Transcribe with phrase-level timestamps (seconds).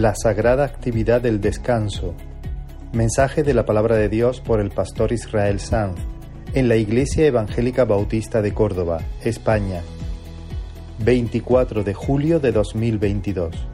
[0.00, 2.14] La sagrada actividad del descanso.
[2.94, 6.00] Mensaje de la palabra de Dios por el pastor Israel Sanz
[6.54, 9.82] en la Iglesia Evangélica Bautista de Córdoba, España.
[11.04, 13.69] 24 de julio de 2022.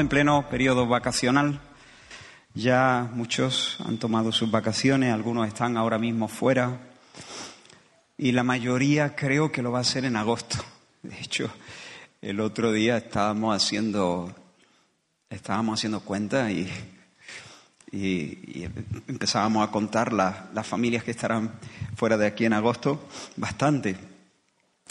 [0.00, 1.60] En pleno periodo vacacional.
[2.54, 6.80] Ya muchos han tomado sus vacaciones, algunos están ahora mismo fuera
[8.16, 10.56] y la mayoría creo que lo va a hacer en agosto.
[11.02, 11.50] De hecho,
[12.22, 14.34] el otro día estábamos haciendo
[15.28, 16.66] estábamos haciendo cuentas y,
[19.06, 21.52] empezábamos a contar las familias que estarán
[21.94, 23.06] fuera de aquí en agosto,
[23.36, 23.96] bastante.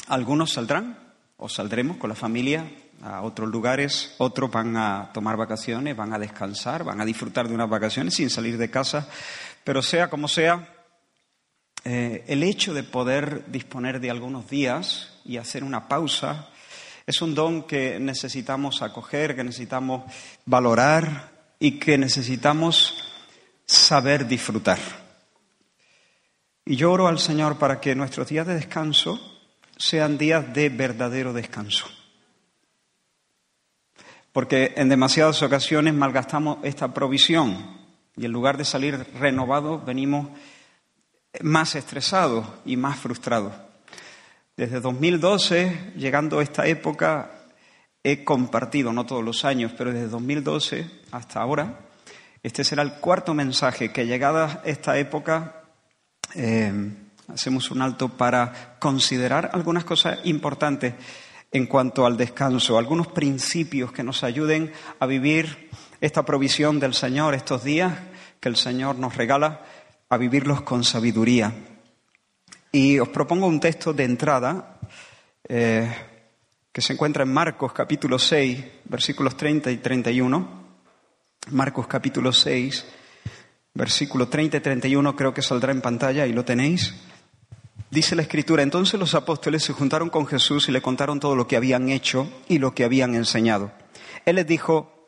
[0.07, 0.99] Algunos saldrán
[1.37, 2.69] o saldremos con la familia
[3.01, 7.53] a otros lugares, otros van a tomar vacaciones, van a descansar, van a disfrutar de
[7.53, 9.07] unas vacaciones sin salir de casa,
[9.63, 10.67] pero sea como sea,
[11.85, 16.49] eh, el hecho de poder disponer de algunos días y hacer una pausa
[17.05, 20.03] es un don que necesitamos acoger, que necesitamos
[20.45, 23.03] valorar y que necesitamos
[23.65, 24.79] saber disfrutar.
[26.65, 29.19] Y yo oro al Señor para que nuestros días de descanso
[29.77, 31.87] sean días de verdadero descanso
[34.31, 37.79] porque en demasiadas ocasiones malgastamos esta provisión
[38.15, 40.29] y en lugar de salir renovados venimos
[41.41, 43.53] más estresados y más frustrados.
[44.57, 47.31] Desde 2012, llegando a esta época,
[48.03, 51.79] he compartido, no todos los años, pero desde 2012 hasta ahora,
[52.43, 55.63] este será el cuarto mensaje que llegada esta época
[56.35, 56.73] eh,
[57.27, 60.93] hacemos un alto para considerar algunas cosas importantes
[61.51, 65.69] en cuanto al descanso, algunos principios que nos ayuden a vivir
[66.01, 67.93] esta provisión del Señor estos días
[68.39, 69.65] que el Señor nos regala,
[70.09, 71.53] a vivirlos con sabiduría.
[72.71, 74.79] Y os propongo un texto de entrada
[75.47, 75.91] eh,
[76.71, 80.59] que se encuentra en Marcos capítulo 6, versículos 30 y 31.
[81.51, 82.85] Marcos capítulo 6,
[83.73, 86.95] versículo 30 y 31 creo que saldrá en pantalla y lo tenéis.
[87.91, 91.47] Dice la escritura, entonces los apóstoles se juntaron con Jesús y le contaron todo lo
[91.47, 93.71] que habían hecho y lo que habían enseñado.
[94.25, 95.07] Él les dijo,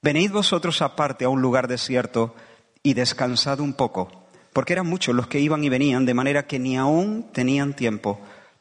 [0.00, 2.34] venid vosotros aparte a un lugar desierto
[2.82, 6.58] y descansad un poco, porque eran muchos los que iban y venían, de manera que
[6.58, 8.18] ni aún tenían tiempo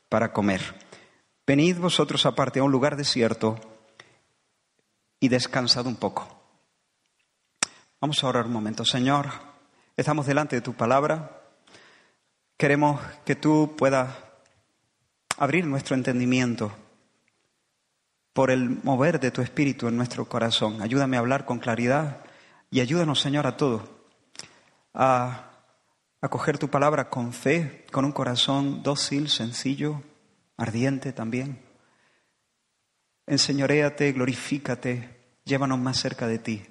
[0.10, 0.76] para comer.
[1.48, 3.60] Venid vosotros aparte a un lugar desierto
[5.22, 6.28] y descansad un poco.
[8.02, 8.84] Vamos a orar un momento.
[8.84, 9.30] Señor,
[9.96, 11.43] estamos delante de tu palabra.
[12.64, 14.16] Queremos que tú puedas
[15.38, 16.72] abrir nuestro entendimiento
[18.32, 20.82] por el mover de tu espíritu en nuestro corazón.
[20.82, 22.24] Ayúdame a hablar con claridad
[22.72, 23.82] y ayúdanos, Señor, a todos
[24.94, 25.52] a
[26.22, 30.02] acoger tu palabra con fe, con un corazón dócil, sencillo,
[30.56, 31.60] ardiente también.
[33.28, 36.66] Enseñoréate, glorifícate, llévanos más cerca de ti.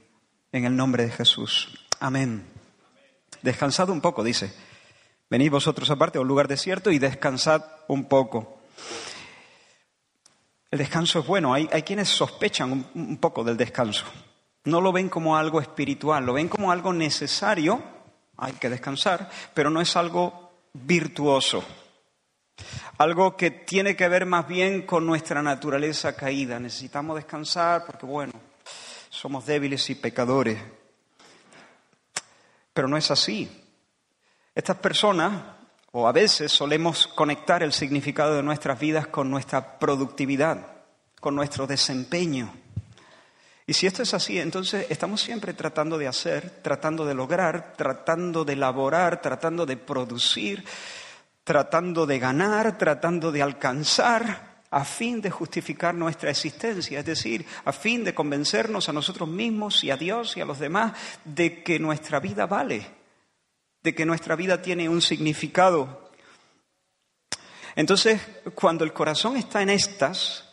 [0.52, 1.86] En el nombre de Jesús.
[2.00, 2.46] Amén.
[3.42, 4.71] Descansado un poco, dice.
[5.32, 8.60] Venid vosotros aparte a un lugar desierto y descansad un poco.
[10.70, 11.54] El descanso es bueno.
[11.54, 14.04] Hay, quienes sospechan un, un poco del descanso.
[14.64, 17.82] No lo ven como algo espiritual, lo ven como algo necesario.
[18.36, 21.64] Hay que descansar, pero no es algo virtuoso.
[22.98, 26.60] Algo que tiene que ver más bien con nuestra naturaleza caída.
[26.60, 28.34] Necesitamos descansar porque, bueno,
[29.08, 30.58] somos débiles y pecadores.
[32.74, 33.61] Pero no es así.
[34.54, 35.32] Estas personas,
[35.92, 40.66] o a veces solemos conectar el significado de nuestras vidas con nuestra productividad,
[41.20, 42.52] con nuestro desempeño.
[43.66, 48.44] Y si esto es así, entonces estamos siempre tratando de hacer, tratando de lograr, tratando
[48.44, 50.64] de elaborar, tratando de producir,
[51.44, 57.72] tratando de ganar, tratando de alcanzar, a fin de justificar nuestra existencia, es decir, a
[57.72, 60.92] fin de convencernos a nosotros mismos y a Dios y a los demás
[61.24, 63.01] de que nuestra vida vale
[63.82, 66.10] de que nuestra vida tiene un significado.
[67.74, 68.20] Entonces,
[68.54, 70.44] cuando el corazón está en estas,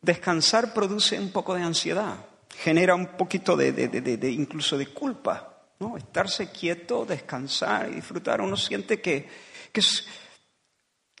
[0.00, 2.16] descansar produce un poco de ansiedad,
[2.58, 5.96] genera un poquito de, incluso de culpa, ¿no?
[5.96, 9.28] Estarse quieto, descansar y disfrutar, uno siente que,
[9.72, 9.82] que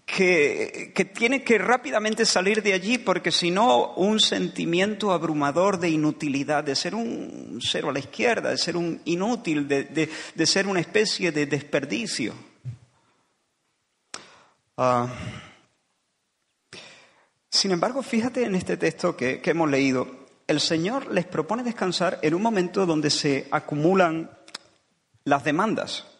[0.04, 6.62] que, tiene que rápidamente salir de allí porque si no un sentimiento abrumador de inutilidad,
[6.62, 11.32] de ser un cero a la izquierda, de ser un inútil, de, ser una especie
[11.32, 12.34] de desperdicio.
[14.76, 15.08] Ah,
[17.48, 20.24] Sin embargo, fíjate en este texto que, que hemos leído.
[20.46, 24.30] El Señor les propone descansar en un momento donde se acumulan
[25.24, 26.13] las demandas.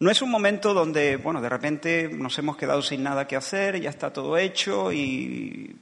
[0.00, 3.80] No es un momento donde, bueno, de repente nos hemos quedado sin nada que hacer,
[3.80, 5.80] ya está todo hecho y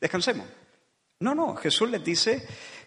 [0.00, 0.46] descansemos.
[1.18, 2.46] No, no, Jesús les dice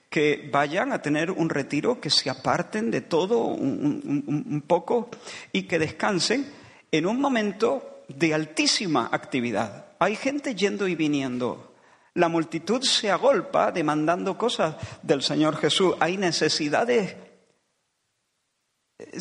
[0.09, 5.09] que vayan a tener un retiro, que se aparten de todo un, un poco
[5.51, 6.49] y que descansen
[6.91, 9.87] en un momento de altísima actividad.
[9.99, 11.73] Hay gente yendo y viniendo.
[12.13, 15.95] La multitud se agolpa demandando cosas del Señor Jesús.
[15.99, 17.15] Hay necesidades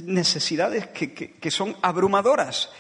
[0.05, 2.70] necesidades que, son abrumadoras.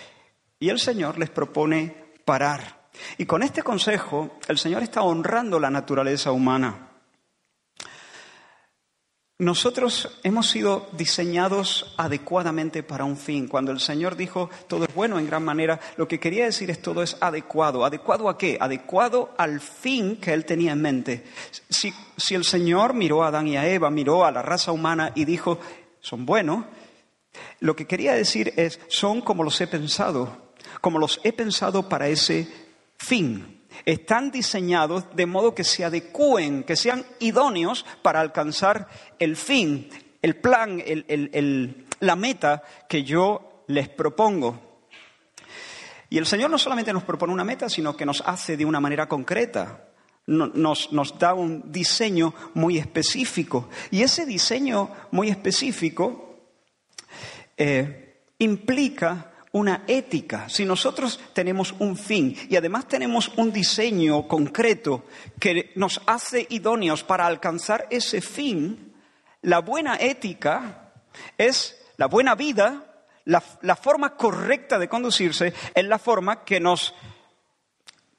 [0.58, 1.94] Y el Señor les propone
[2.24, 2.82] parar.
[3.18, 6.88] Y con este consejo, el Señor está honrando la naturaleza humana.
[9.38, 13.48] Nosotros hemos sido diseñados adecuadamente para un fin.
[13.48, 16.80] Cuando el Señor dijo todo es bueno en gran manera, lo que quería decir es
[16.80, 17.84] todo es adecuado.
[17.84, 18.56] ¿Adecuado a qué?
[18.60, 21.24] Adecuado al fin que Él tenía en mente.
[21.68, 25.10] Si, si el Señor miró a Adán y a Eva, miró a la raza humana
[25.16, 25.58] y dijo,
[25.98, 26.64] son buenos,
[27.60, 32.08] lo que quería decir es, son como los he pensado, como los he pensado para
[32.08, 32.48] ese
[32.96, 33.62] fin.
[33.84, 38.88] Están diseñados de modo que se adecúen, que sean idóneos para alcanzar
[39.18, 39.88] el fin,
[40.20, 40.82] el plan,
[42.00, 44.72] la meta que yo les propongo.
[46.10, 48.80] Y el Señor no solamente nos propone una meta, sino que nos hace de una
[48.80, 49.88] manera concreta.
[50.26, 53.70] Nos, nos, da un diseño muy específico.
[53.90, 56.31] Y ese diseño muy específico
[57.56, 60.48] eh, implica una ética.
[60.48, 65.04] Si nosotros tenemos un fin y además tenemos un diseño concreto
[65.38, 68.94] que nos hace idóneos para alcanzar ese fin,
[69.42, 70.92] la buena ética
[71.36, 76.94] es la buena vida, la, la forma correcta de conducirse es la forma que nos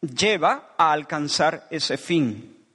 [0.02, 2.66] lleva a alcanzar ese fin.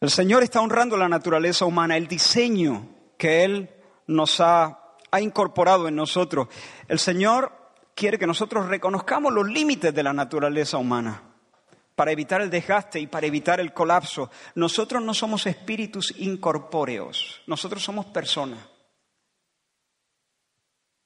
[0.00, 2.88] El Señor está honrando la naturaleza humana, el diseño
[3.18, 3.70] que Él
[4.06, 4.78] nos ha,
[5.20, 6.48] incorporado en nosotros.
[6.88, 7.52] El Señor
[7.94, 11.22] quiere que nosotros reconozcamos los límites de la naturaleza humana
[11.94, 14.30] para evitar el desgaste y para evitar el colapso.
[14.54, 18.58] Nosotros no somos espíritus incorpóreos, nosotros somos personas.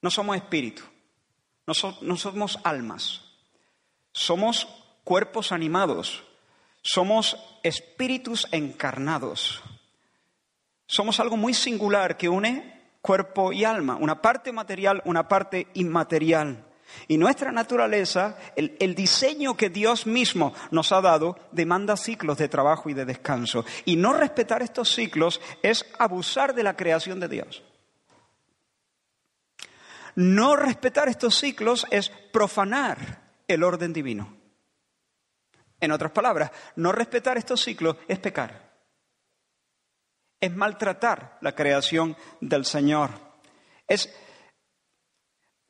[0.02, 0.84] No somos espíritus,
[1.66, 1.74] no
[2.16, 3.22] somos almas,
[4.12, 4.68] somos
[5.02, 6.22] cuerpos animados,
[6.82, 9.62] somos espíritus encarnados.
[10.86, 12.75] Somos algo muy singular que une
[13.06, 16.64] cuerpo y alma, una parte material, una parte inmaterial.
[17.06, 22.90] Y nuestra naturaleza, el, diseño que Dios mismo nos ha dado, demanda ciclos de trabajo
[22.90, 23.64] y de descanso.
[23.84, 27.62] Y no respetar estos ciclos es abusar de la creación de Dios.
[30.16, 32.98] No respetar estos ciclos es profanar
[33.46, 34.36] el orden divino.
[35.78, 38.65] En otras palabras, no respetar estos ciclos es pecar
[40.46, 43.10] es maltratar la creación del Señor,
[43.86, 44.12] es,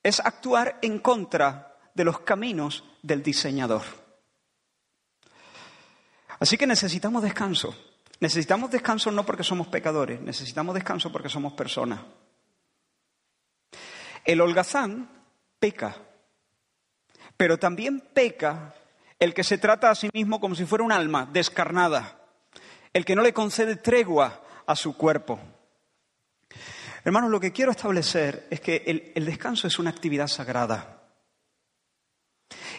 [0.03, 3.83] es actuar en contra de los caminos del diseñador.
[6.39, 7.75] Así que necesitamos descanso.
[8.19, 12.01] Necesitamos descanso no porque somos pecadores, necesitamos descanso porque somos personas.
[14.25, 15.09] El holgazán
[15.59, 15.97] peca,
[17.37, 18.75] pero también peca
[19.19, 22.19] el que se trata a sí mismo como si fuera un alma descarnada,
[22.93, 25.39] el que no le concede tregua a su cuerpo.
[27.05, 31.05] Hermanos, lo que quiero establecer es que el, descanso es una actividad sagrada.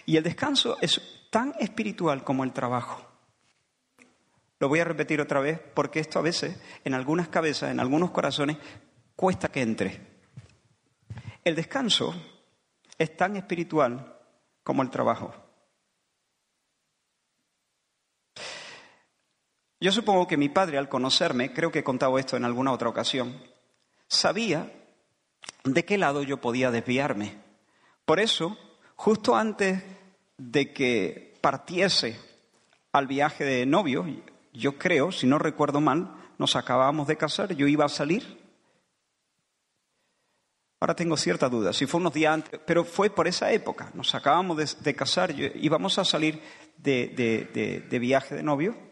[0.06, 1.01] Y el descanso es
[1.32, 3.06] tan espiritual como el trabajo.
[4.60, 8.12] Lo voy a repetir otra vez porque esto a veces en algunas cabezas, en algunos
[8.12, 8.58] corazones,
[9.15, 10.01] cuesta que entre.
[11.44, 12.13] El descanso
[12.98, 14.17] es tan espiritual
[14.63, 15.47] como el trabajo.
[19.80, 22.90] Yo supongo que mi padre, al conocerme, creo que he contado esto en alguna otra
[22.90, 23.40] ocasión,
[24.08, 24.72] sabía
[25.64, 27.38] de qué lado yo podía desviarme.
[28.04, 28.58] Por eso,
[28.96, 29.84] justo antes
[30.38, 32.20] de que partiese
[32.92, 34.06] al viaje de novio,
[34.52, 38.46] yo creo, si no recuerdo mal, nos acabábamos de casar, yo iba a salir.
[40.80, 44.14] Ahora tengo cierta duda, si fue unos días antes, pero fue por esa época, nos
[44.16, 46.42] acabamos de, casar, íbamos a salir
[46.78, 48.87] de viaje de novio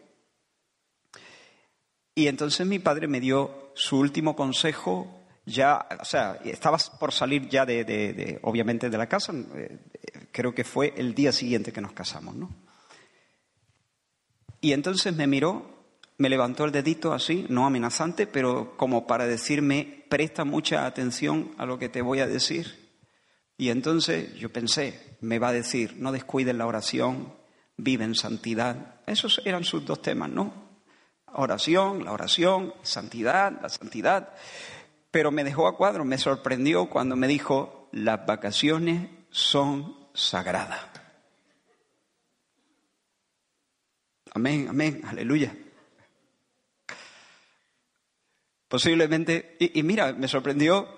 [2.16, 7.46] y entonces mi padre me dio su último consejo, ya, o sea, estaba por salir
[7.50, 9.78] ya de, obviamente, de la casa, eh,
[10.32, 12.48] creo que fue el día siguiente que nos casamos, ¿no?
[14.62, 15.84] Y entonces me miró,
[16.16, 21.66] me levantó el dedito así, no amenazante, pero como para decirme, presta mucha atención a
[21.66, 22.96] lo que te voy a decir.
[23.58, 27.34] Y entonces yo pensé, me va a decir, no descuides la oración,
[27.76, 29.02] vive en santidad.
[29.06, 30.65] Esos eran sus dos temas, ¿no?
[31.38, 34.32] Oración, la oración, santidad, la santidad.
[35.10, 40.80] Pero me dejó a cuadro, me sorprendió cuando me dijo, las vacaciones son sagradas.
[44.32, 45.54] Amén, amén, aleluya.
[48.68, 50.88] Posiblemente, y, mira, me sorprendió,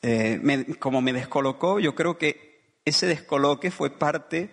[0.00, 0.40] eh,
[0.78, 4.50] como me descolocó, yo creo que ese descoloque fue parte,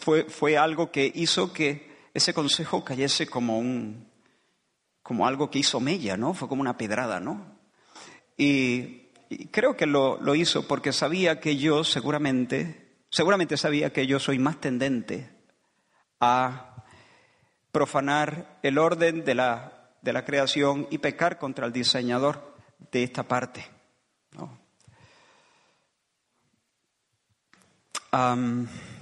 [0.00, 4.08] fue, fue algo que hizo que ese consejo cayese como un,
[5.02, 6.34] como algo que hizo mella, ¿no?
[6.34, 7.58] Fue como una pedrada, ¿no?
[8.36, 9.08] Y,
[9.50, 14.38] creo que lo, lo, hizo porque sabía que yo seguramente, seguramente sabía que yo soy
[14.38, 15.30] más tendente
[16.18, 16.84] a
[17.72, 22.54] profanar el orden de la, de la creación y pecar contra el diseñador
[22.90, 23.64] de esta parte.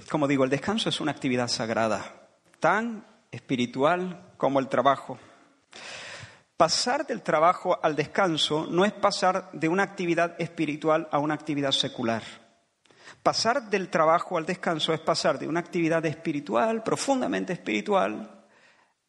[0.09, 2.18] como digo, el descanso es una actividad sagrada,
[2.59, 5.17] tan espiritual como el trabajo.
[6.57, 11.71] Pasar del trabajo al descanso no es pasar de una actividad espiritual a una actividad
[11.71, 12.21] secular.
[13.23, 18.45] Pasar del trabajo al descanso es pasar de una actividad espiritual, profundamente espiritual,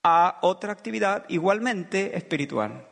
[0.02, 2.87] a otra actividad igualmente espiritual.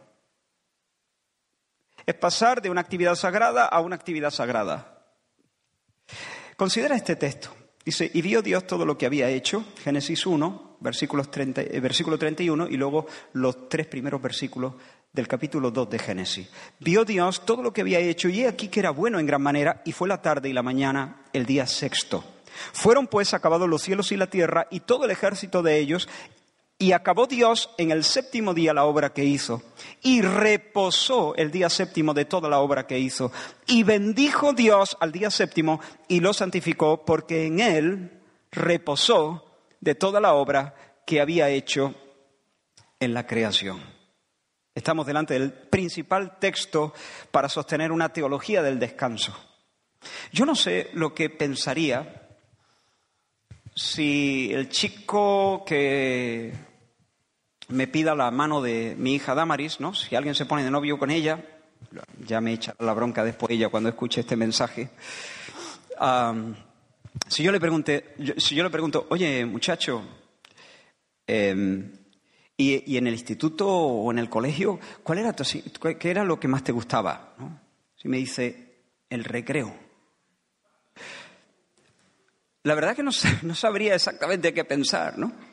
[2.04, 5.04] Es pasar de una actividad sagrada a una actividad sagrada.
[6.56, 7.57] Considera este texto.
[7.88, 12.18] Dice, y vio Dios todo lo que había hecho, Génesis 1, versículos 30, eh, versículo
[12.18, 14.74] 31 y luego los tres primeros versículos
[15.10, 16.50] del capítulo 2 de Génesis.
[16.80, 19.40] Vio Dios todo lo que había hecho y he aquí que era bueno en gran
[19.40, 22.22] manera y fue la tarde y la mañana el día sexto.
[22.74, 26.10] Fueron pues acabados los cielos y la tierra y todo el ejército de ellos
[26.80, 29.62] y acabó Dios en el séptimo día la obra que hizo.
[30.02, 33.32] Y reposó el día séptimo de toda la obra que hizo.
[33.66, 38.20] Y bendijo Dios al día séptimo y lo santificó porque en él
[38.52, 39.44] reposó
[39.80, 41.94] de toda la obra que había hecho
[43.00, 43.80] en la creación.
[44.72, 46.94] Estamos delante del principal texto
[47.32, 49.36] para sostener una teología del descanso.
[50.30, 52.28] Yo no sé lo que pensaría
[53.74, 56.67] si el chico que
[57.68, 59.94] me pida la mano de mi hija Damaris, ¿no?
[59.94, 61.44] Si alguien se pone de novio con ella,
[62.26, 64.90] ya me echa la bronca después ella cuando escuche este mensaje.
[67.28, 70.02] si yo le pregunte, si yo le pregunto, oye muchacho,
[71.26, 71.92] em,
[72.56, 76.64] y, en el instituto o en el colegio, ¿cuál era qué era lo que más
[76.64, 77.36] te gustaba?
[77.96, 79.74] Si me dice el recreo.
[82.64, 85.47] La verdad que no, no sabría exactamente qué pensar, ¿no?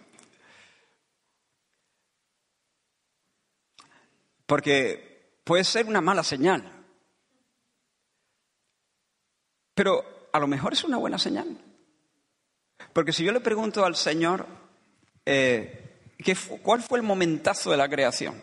[4.45, 6.71] Porque puede ser una mala señal.
[9.73, 11.57] Pero a lo mejor es una buena señal.
[12.93, 14.45] Porque si yo le pregunto al Señor,
[15.25, 16.13] eh,
[16.61, 18.41] ¿cuál fue el momentazo de la creación?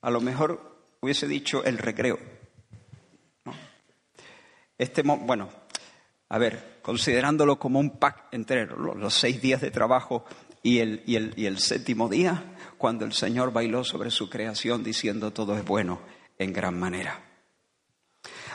[0.00, 2.18] A lo mejor hubiese dicho el recreo.
[4.78, 5.48] Este, bueno,
[6.28, 10.24] a ver, considerándolo como un pack entero, los seis días de trabajo
[10.62, 12.42] y el, y el, y el séptimo día,
[12.82, 16.02] cuando el Señor bailó sobre su creación diciendo todo es bueno
[16.36, 17.22] en gran manera.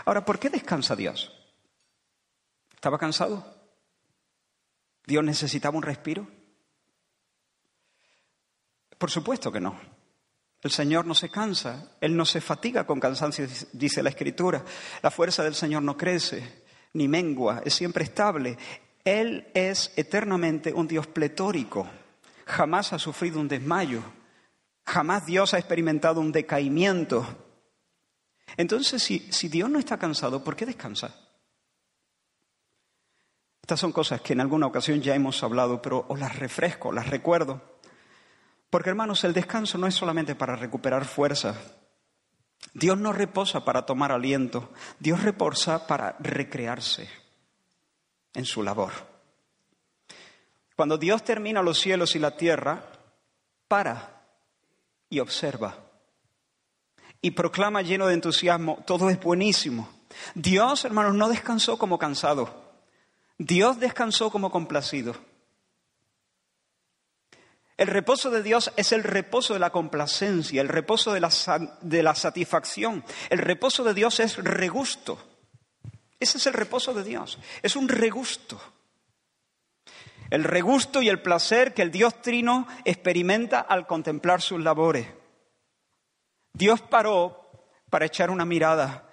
[0.03, 1.31] Ahora, ¿por qué descansa Dios?
[2.75, 3.55] ¿Estaba cansado?
[5.05, 6.27] ¿Dios necesitaba un respiro?
[8.97, 9.79] Por supuesto que no.
[10.61, 14.65] El Señor no se cansa, Él no se fatiga con cansancio, dice la Escritura.
[15.01, 18.57] La fuerza del Señor no crece ni mengua, es siempre estable.
[19.05, 21.87] Él es eternamente un Dios pletórico,
[22.45, 24.16] jamás ha sufrido un desmayo,
[24.87, 27.25] Jamás Dios ha experimentado un decaimiento.
[28.55, 31.13] Entonces, si, Dios no está cansado, ¿por qué descansa?
[33.61, 37.09] Estas son cosas que en alguna ocasión ya hemos hablado, pero os las refresco, las
[37.09, 37.79] recuerdo.
[38.69, 41.57] Porque hermanos, el descanso no es solamente para recuperar fuerzas.
[42.73, 47.09] Dios no reposa para tomar aliento, Dios reposa para recrearse
[48.33, 48.93] en su labor.
[50.77, 52.85] Cuando Dios termina los cielos y la tierra,
[53.67, 54.16] para
[55.09, 55.77] y observa.
[57.21, 59.89] Y proclama lleno de entusiasmo, todo es buenísimo.
[60.35, 62.67] Dios, hermanos, no descansó como cansado.
[63.37, 65.15] Dios descansó como complacido.
[67.77, 71.29] El reposo de Dios es el reposo de la complacencia, el reposo de la,
[71.81, 73.03] de la, satisfacción.
[73.29, 75.19] El reposo de Dios es regusto.
[76.19, 77.37] Ese es el reposo de Dios.
[77.61, 78.59] Es un regusto
[80.29, 85.07] el regusto y el placer que el Dios Trino experimenta al contemplar sus labores.
[86.53, 87.49] Dios paró
[87.89, 89.09] para echar una mirada,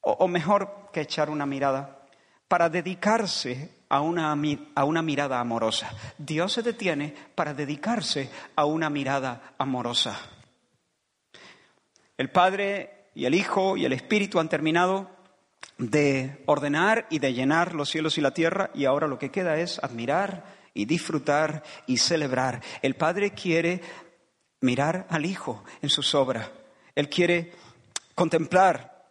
[0.00, 2.06] o, mejor que echar una mirada,
[2.48, 4.36] para dedicarse a una,
[4.74, 5.90] a una mirada amorosa.
[6.18, 10.18] Dios se detiene para dedicarse a una mirada amorosa.
[12.16, 15.19] El Padre y el Hijo y el Espíritu han terminado
[15.80, 19.58] de ordenar y de llenar los cielos y la tierra y ahora lo que queda
[19.58, 20.44] es admirar
[20.74, 22.62] y disfrutar y celebrar.
[22.82, 23.80] El Padre quiere
[24.60, 26.50] mirar al Hijo en sus obras.
[26.94, 27.52] Él quiere
[28.14, 29.06] contemplar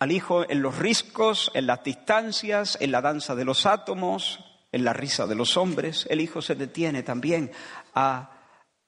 [0.00, 4.84] al Hijo en los riscos, en las distancias, en la danza de los átomos, en
[4.84, 6.06] la risa de los hombres.
[6.10, 7.52] El Hijo se detiene también
[7.94, 8.32] a,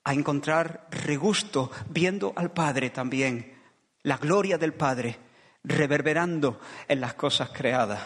[0.03, 3.55] a encontrar regusto viendo al Padre también,
[4.03, 5.30] la gloria del Padre
[5.65, 8.01] reverberando en las cosas creadas.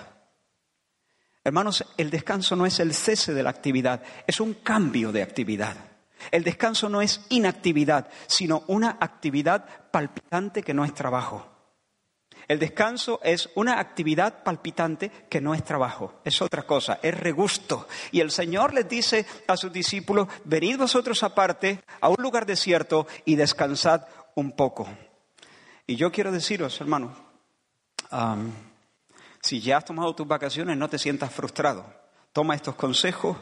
[1.42, 5.76] Hermanos, el descanso no es el cese de la actividad, es un cambio de actividad.
[6.30, 11.50] El descanso no es inactividad, sino una actividad palpitante que no es trabajo.
[12.48, 17.88] El descanso es una actividad palpitante que no es trabajo, es otra cosa, es regusto.
[18.12, 23.06] Y el Señor les dice a sus discípulos, venid vosotros aparte a un lugar desierto
[23.24, 24.88] y descansad un poco.
[25.86, 27.16] Y yo quiero deciros, hermanos,
[29.40, 31.84] si ya has tomado tus vacaciones, no te sientas frustrado.
[32.32, 33.36] Toma estos consejos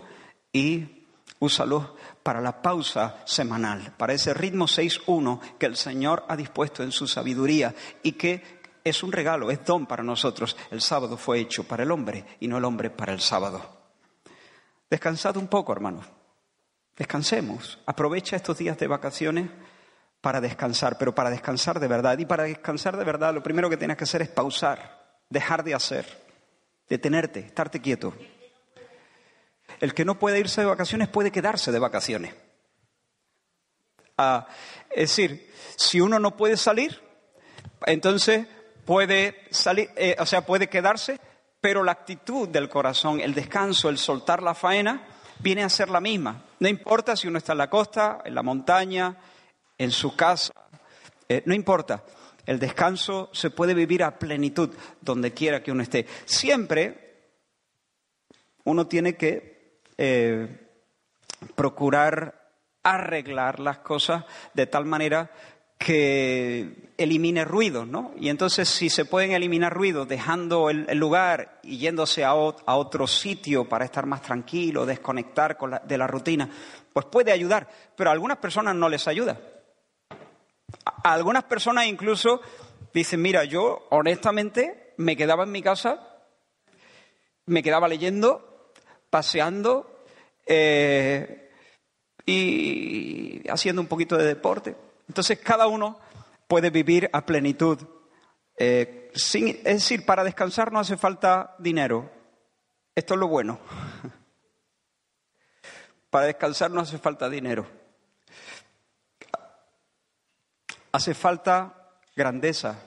[0.53, 1.07] y
[1.39, 1.91] úsalos
[2.23, 7.07] para la pausa semanal, para ese ritmo 6-1 que el Señor ha dispuesto en su
[7.07, 10.57] sabiduría y que es un regalo, es don para nosotros.
[10.71, 13.61] El sábado fue hecho para el hombre y no el hombre para el sábado.
[14.91, 16.07] Descansad un poco, hermanos.
[16.97, 17.79] Descansemos.
[17.87, 19.51] Aprovecha estos días de vacaciones
[20.23, 22.17] para descansar, pero para descansar de verdad.
[22.17, 25.75] Y para descansar de verdad, lo primero que tienes que hacer es pausar, dejar de
[25.75, 26.07] hacer,
[26.89, 28.15] detenerte, estarte quieto.
[29.81, 32.35] El que no puede irse de vacaciones puede quedarse de vacaciones.
[34.17, 34.47] Ah,
[34.91, 37.01] es decir, si uno no puede salir,
[37.85, 38.47] entonces
[38.85, 41.19] puede salir, eh, o sea, puede quedarse,
[41.61, 45.05] pero la actitud del corazón, el descanso, el soltar la faena,
[45.41, 46.45] viene a ser la misma.
[46.61, 49.17] No importa si uno está en la costa, en la montaña,
[49.79, 50.53] en su casa,
[51.29, 52.05] eh, no importa.
[52.45, 56.07] El descanso se puede vivir a plenitud donde quiera que uno esté.
[56.25, 57.03] Siempre
[58.65, 60.69] uno tiene que eh,
[61.55, 62.51] procurar
[62.83, 65.31] arreglar las cosas de tal manera
[65.79, 68.13] que elimine ruidos, ¿no?
[68.17, 73.69] Y entonces si se pueden eliminar ruidos dejando el, lugar y yéndose a, otro sitio
[73.69, 76.49] para estar más tranquilo, desconectar de la rutina,
[76.93, 79.41] pues puede ayudar, pero a algunas personas no les ayuda.
[80.85, 82.41] A, algunas personas incluso
[82.93, 86.21] dicen, mira, yo honestamente me quedaba en mi casa,
[87.47, 88.73] me quedaba leyendo,
[89.11, 90.05] paseando
[90.47, 91.51] eh,
[92.27, 94.77] y haciendo un poquito de deporte.
[95.09, 95.99] Entonces cada uno
[96.49, 97.79] puede vivir a plenitud.
[98.57, 102.11] Eh, es decir, para descansar no hace falta dinero.
[102.95, 103.59] Esto es lo bueno.
[106.11, 107.67] Para descansar no hace falta dinero.
[110.93, 112.79] Hace falta grandeza.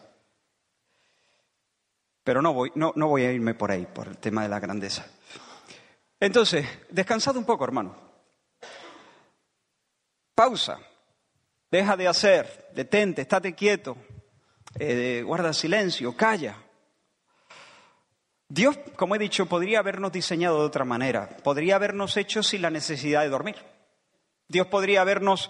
[2.23, 4.59] Pero no voy, no, no voy a irme por ahí, por el tema de la
[4.59, 5.05] grandeza.
[6.19, 7.95] Entonces, descansad un poco, hermano.
[10.33, 10.79] Pausa.
[11.71, 13.97] Deja de hacer, detente, estate quieto,
[14.79, 16.57] eh, guarda silencio, calla.
[18.47, 22.69] Dios, como he dicho, podría habernos diseñado de otra manera, podría habernos hecho sin la
[22.69, 23.55] necesidad de dormir.
[24.47, 25.49] Dios podría habernos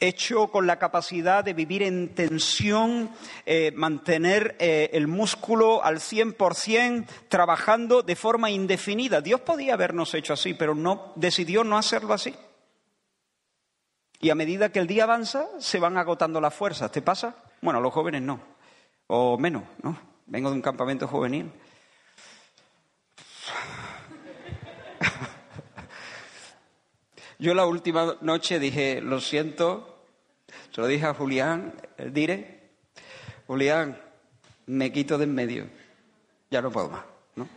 [0.00, 3.10] hecho con la capacidad de vivir en tensión,
[3.44, 9.20] eh, mantener eh, el músculo al 100%, trabajando de forma indefinida.
[9.20, 12.34] Dios podía habernos hecho así, pero no decidió no hacerlo así.
[14.20, 16.90] Y a medida que el día avanza, se van agotando las fuerzas.
[16.90, 17.36] ¿Te pasa?
[17.60, 18.40] Bueno, los jóvenes no.
[19.08, 19.98] O menos, ¿no?
[20.26, 21.52] Vengo de un campamento juvenil.
[27.38, 30.04] Yo la última noche dije, lo siento,
[30.70, 32.70] se lo dije a Julián, el dire,
[33.46, 34.00] Julián,
[34.66, 35.66] me quito de en medio,
[36.50, 37.48] ya no puedo más, ¿no?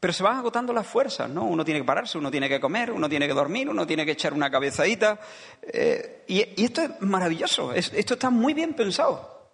[0.00, 1.44] Pero se van agotando las fuerzas, ¿no?
[1.44, 4.12] Uno tiene que pararse, uno tiene que comer, uno tiene que dormir, uno tiene que
[4.12, 5.18] echar una cabezadita.
[5.62, 9.50] Eh, y, esto es maravilloso, esto está muy bien pensado.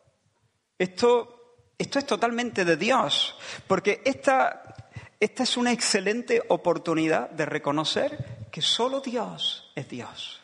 [0.76, 3.36] Esto, esto es totalmente de Dios,
[3.68, 4.74] porque esta,
[5.20, 10.40] esta es una excelente oportunidad de reconocer que solo Dios es Dios.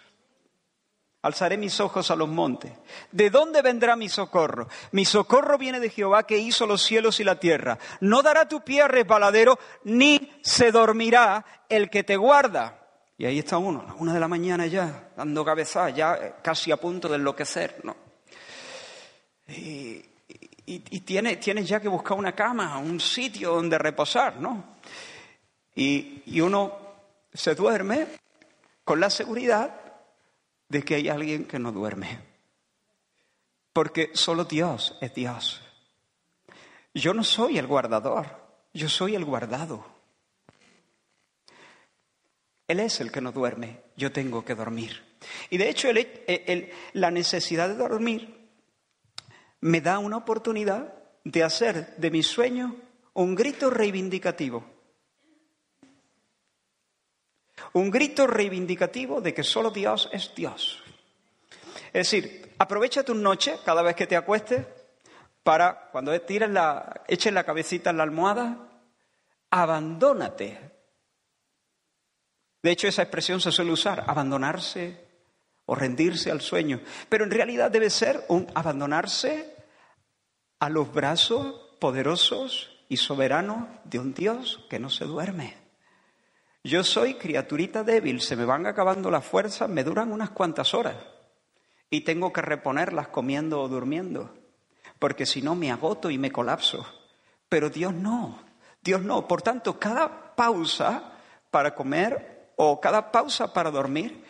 [1.22, 2.72] Alzaré mis ojos a los montes.
[3.10, 4.68] ¿De dónde vendrá mi socorro?
[4.92, 7.78] Mi socorro viene de Jehová que hizo los cielos y la tierra.
[8.00, 12.86] No dará tu pie a resbaladero, ni se dormirá el que te guarda.
[13.18, 16.76] Y ahí está uno, a una de la mañana ya, dando cabeza, ya casi a
[16.76, 17.96] punto de enloquecer, ¿no?
[19.48, 20.04] Y,
[20.66, 24.76] y, tienes, ya que buscar una cama, un sitio donde reposar, ¿no?
[25.74, 26.76] Y, y uno
[27.32, 28.06] se duerme
[28.82, 29.80] con la seguridad
[30.68, 32.18] de que hay alguien que no duerme.
[33.72, 35.62] Porque solo Dios es Dios.
[36.94, 38.26] Yo no soy el guardador,
[38.72, 39.84] yo soy el guardado.
[42.66, 45.04] Él es el que no duerme, yo tengo que dormir.
[45.50, 45.88] Y de hecho
[46.94, 48.35] la necesidad de dormir
[49.66, 52.76] me da una oportunidad de hacer de mi sueño
[53.14, 54.64] un grito reivindicativo.
[57.72, 60.84] Un grito reivindicativo de que solo Dios es Dios.
[61.86, 64.64] Es decir, aprovecha tu noche cada vez que te acuestes
[65.42, 68.68] para, cuando tires la, eches la cabecita en la almohada,
[69.50, 70.60] abandónate.
[72.62, 75.06] De hecho, esa expresión se suele usar, abandonarse
[75.64, 76.80] o rendirse al sueño.
[77.08, 79.55] Pero en realidad debe ser un abandonarse
[80.58, 85.56] a los brazos poderosos y soberanos de un Dios que no se duerme.
[86.64, 90.96] Yo soy criaturita débil, se me van acabando las fuerzas, me duran unas cuantas horas
[91.90, 94.34] y tengo que reponerlas comiendo o durmiendo,
[94.98, 96.86] porque si no me agoto y me colapso.
[97.48, 98.42] Pero Dios no,
[98.82, 99.28] Dios no.
[99.28, 101.12] Por tanto, cada pausa
[101.50, 104.24] para comer o cada pausa para dormir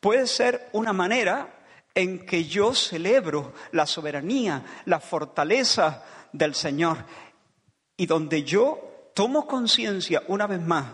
[0.00, 1.61] puede ser una manera
[1.94, 6.98] en que yo celebro la soberanía, la fortaleza del Señor
[7.96, 10.86] y donde yo tomo conciencia una vez más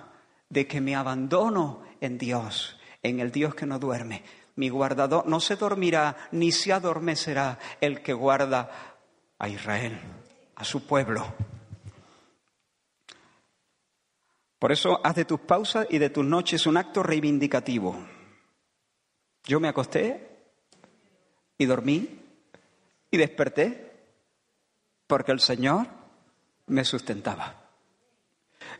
[0.49, 4.25] de que me abandono en Dios, en el Dios que no duerme.
[4.57, 8.71] Mi guardador no se dormirá ni se adormecerá el que guarda
[9.39, 9.99] a Israel,
[10.57, 11.33] a su pueblo.
[14.59, 17.97] Por eso haz de tus pausas y de tus noches un acto reivindicativo.
[19.45, 20.29] Yo me acosté
[21.59, 22.21] y dormí
[23.11, 23.93] y desperté
[25.07, 25.87] porque el Señor
[26.67, 27.55] me sustentaba.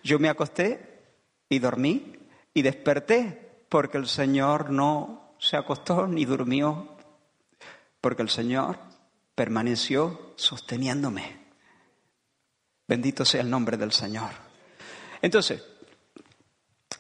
[0.03, 1.03] Yo me acosté
[1.49, 2.17] y dormí
[2.55, 6.97] y desperté porque el Señor no se acostó ni durmió,
[8.01, 8.79] porque el Señor
[9.35, 11.39] permaneció sosteniéndome.
[12.87, 14.31] Bendito sea el nombre del Señor.
[15.21, 15.63] Entonces,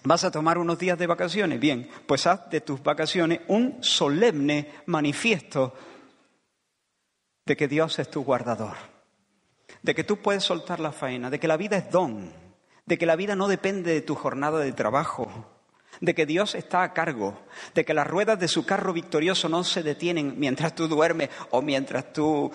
[0.04, 1.58] ¿Vas a tomar unos días de vacaciones?
[1.58, 5.74] Bien, pues haz de tus vacaciones un solemne manifiesto
[7.44, 8.76] de que Dios es tu guardador,
[9.82, 12.32] de que tú puedes soltar la faena, de que la vida es don,
[12.86, 15.28] de que la vida no depende de tu jornada de trabajo,
[16.00, 17.38] de que Dios está a cargo,
[17.74, 21.60] de que las ruedas de su carro victorioso no se detienen mientras tú duermes o
[21.60, 22.52] mientras tú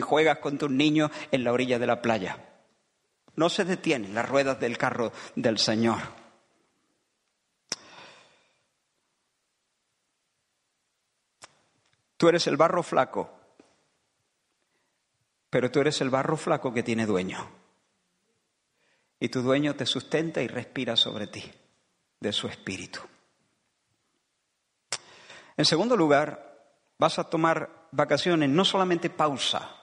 [0.00, 2.38] juegas con tus niños en la orilla de la playa.
[3.36, 5.98] No se detienen las ruedas del carro del Señor.
[12.24, 13.30] Tú eres el barro flaco,
[15.50, 17.50] pero tú eres el barro flaco que tiene dueño.
[19.20, 21.44] Y tu dueño te sustenta y respira sobre ti
[22.18, 23.00] de su espíritu.
[25.54, 29.76] En segundo lugar, vas a tomar vacaciones, no solamente pausa,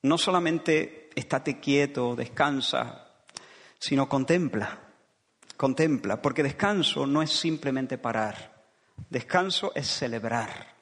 [0.00, 3.12] no solamente estate quieto, descansa,
[3.78, 4.78] sino contempla,
[5.58, 8.64] contempla, porque descanso no es simplemente parar,
[9.10, 10.73] descanso es celebrar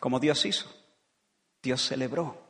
[0.00, 0.72] como Dios hizo.
[1.62, 2.42] Dios celebró.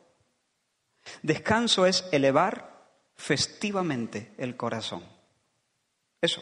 [1.21, 5.03] Descanso es elevar festivamente el corazón.
[6.21, 6.41] Eso.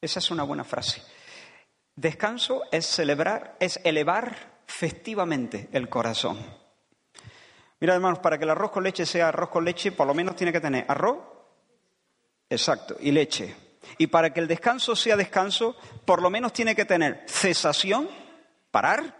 [0.00, 1.02] Esa es una buena frase.
[1.94, 6.38] Descanso es celebrar, es elevar festivamente el corazón.
[7.80, 10.36] Mira, hermanos, para que el arroz con leche sea arroz con leche, por lo menos
[10.36, 11.18] tiene que tener arroz,
[12.48, 13.54] exacto, y leche.
[13.98, 18.08] Y para que el descanso sea descanso, por lo menos tiene que tener cesación,
[18.70, 19.19] parar,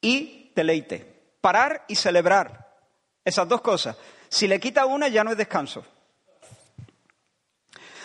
[0.00, 1.34] y deleite.
[1.40, 2.76] Parar y celebrar.
[3.24, 3.96] Esas dos cosas.
[4.28, 5.84] Si le quita una ya no es descanso.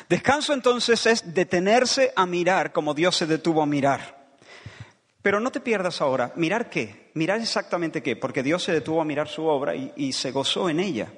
[0.09, 4.23] Descanso entonces es detenerse a mirar como Dios se detuvo a mirar.
[5.21, 6.33] Pero no te pierdas ahora.
[6.35, 7.11] ¿Mirar qué?
[7.13, 8.15] Mirar exactamente qué.
[8.15, 11.11] Porque Dios se detuvo a mirar su obra y, y se gozó en ella.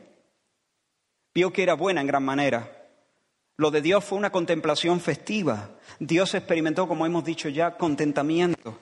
[1.33, 2.71] Vio que era buena en gran manera.
[3.57, 5.71] Lo de Dios fue una contemplación festiva.
[5.99, 8.77] Dios experimentó, como hemos dicho ya, contentamiento.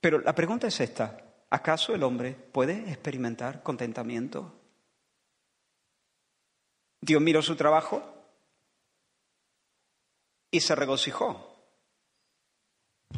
[0.00, 1.29] Pero la pregunta es esta.
[1.50, 4.54] ¿Acaso el hombre puede experimentar contentamiento?
[7.00, 8.02] Dios miró su trabajo
[10.50, 11.56] y se regocijó.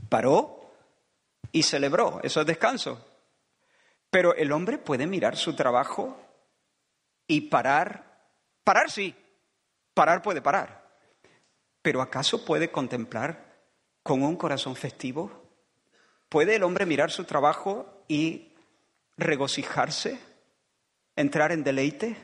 [0.09, 0.73] Paró
[1.51, 2.21] y celebró.
[2.23, 3.05] Eso es descanso.
[4.11, 6.19] Pero el hombre puede mirar su trabajo
[7.27, 8.31] y parar.
[8.65, 9.15] Parar sí.
[9.93, 10.91] Parar puede parar.
[11.83, 13.61] Pero ¿acaso puede contemplar
[14.03, 15.43] con un corazón festivo?
[16.29, 18.53] ¿Puede el hombre mirar su trabajo y
[19.17, 20.19] regocijarse?
[21.17, 22.17] entrar en deleite?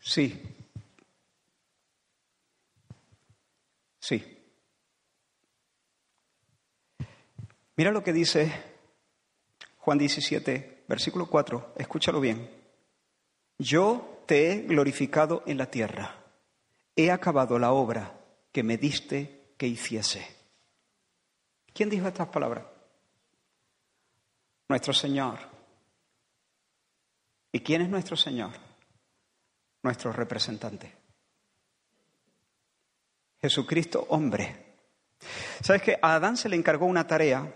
[0.00, 0.42] Sí.
[3.98, 4.38] Sí.
[7.76, 8.52] Mira lo que dice
[9.78, 12.50] Juan 17, versículo 4, escúchalo bien.
[13.58, 16.24] Yo te he glorificado en la tierra,
[16.94, 18.20] he acabado la obra
[18.52, 20.26] que me diste que hiciese.
[21.72, 22.75] ¿Quién dijo estas palabras?
[24.68, 25.38] Nuestro Señor.
[27.52, 28.50] ¿Y quién es nuestro Señor?
[29.82, 30.94] Nuestro representante.
[33.40, 34.66] Jesucristo, hombre.
[35.62, 37.54] ¿Sabes que a Adán se le encargó una tarea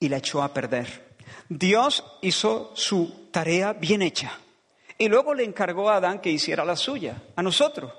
[0.00, 1.16] y la echó a perder?
[1.48, 4.38] Dios hizo su tarea bien hecha
[4.98, 7.92] y luego le encargó a Adán que hiciera la suya, a nosotros,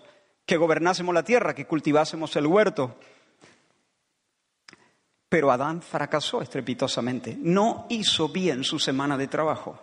[0.45, 2.97] que gobernásemos la tierra, que cultivásemos el huerto.
[5.29, 9.79] Pero Adán fracasó estrepitosamente, no hizo bien su semana de trabajo.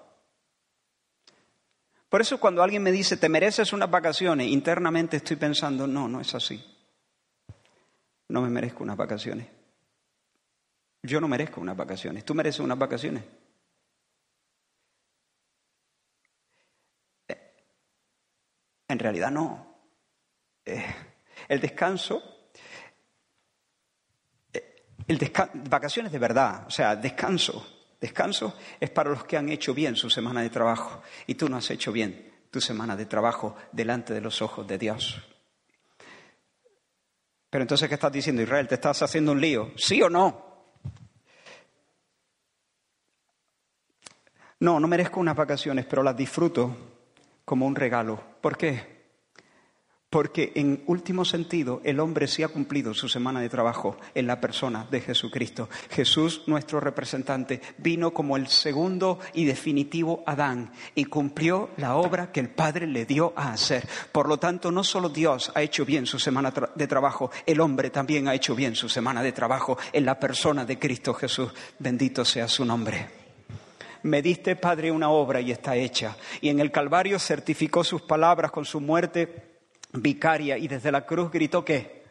[2.08, 6.20] Por eso cuando alguien me dice, te mereces unas vacaciones, internamente estoy pensando, no, no
[6.20, 6.64] es así.
[8.28, 9.48] No me merezco unas vacaciones.
[11.02, 12.24] Yo no merezco unas vacaciones.
[12.24, 13.22] ¿Tú mereces unas vacaciones?
[18.88, 19.76] En realidad no.
[20.64, 20.86] Eh,
[21.48, 22.33] el descanso, eh,
[25.06, 25.32] el
[25.68, 27.66] vacaciones de verdad, o sea, descanso,
[28.00, 31.56] descanso es para los que han hecho bien su semana de trabajo y tú no
[31.56, 35.22] has hecho bien tu semana de trabajo delante de los ojos de Dios.
[37.50, 38.66] Pero entonces, ¿qué estás diciendo, Israel?
[38.66, 39.72] ¿Te estás haciendo un lío?
[39.76, 40.44] ¿Sí o no?
[44.60, 46.76] No, no merezco unas vacaciones, pero las disfruto
[47.44, 48.20] como un regalo.
[48.40, 48.93] ¿Por qué?
[50.14, 54.40] Porque en último sentido el hombre sí ha cumplido su semana de trabajo en la
[54.40, 55.68] persona de Jesucristo.
[55.90, 62.38] Jesús, nuestro representante, vino como el segundo y definitivo Adán y cumplió la obra que
[62.38, 63.88] el Padre le dio a hacer.
[64.12, 67.90] Por lo tanto, no solo Dios ha hecho bien su semana de trabajo, el hombre
[67.90, 71.52] también ha hecho bien su semana de trabajo en la persona de Cristo Jesús.
[71.80, 73.08] Bendito sea su nombre
[74.04, 76.14] me diste, Padre, una obra y está hecha.
[76.42, 79.53] Y en el Calvario certificó sus palabras con su muerte
[79.94, 82.04] vicaria y desde la cruz gritó que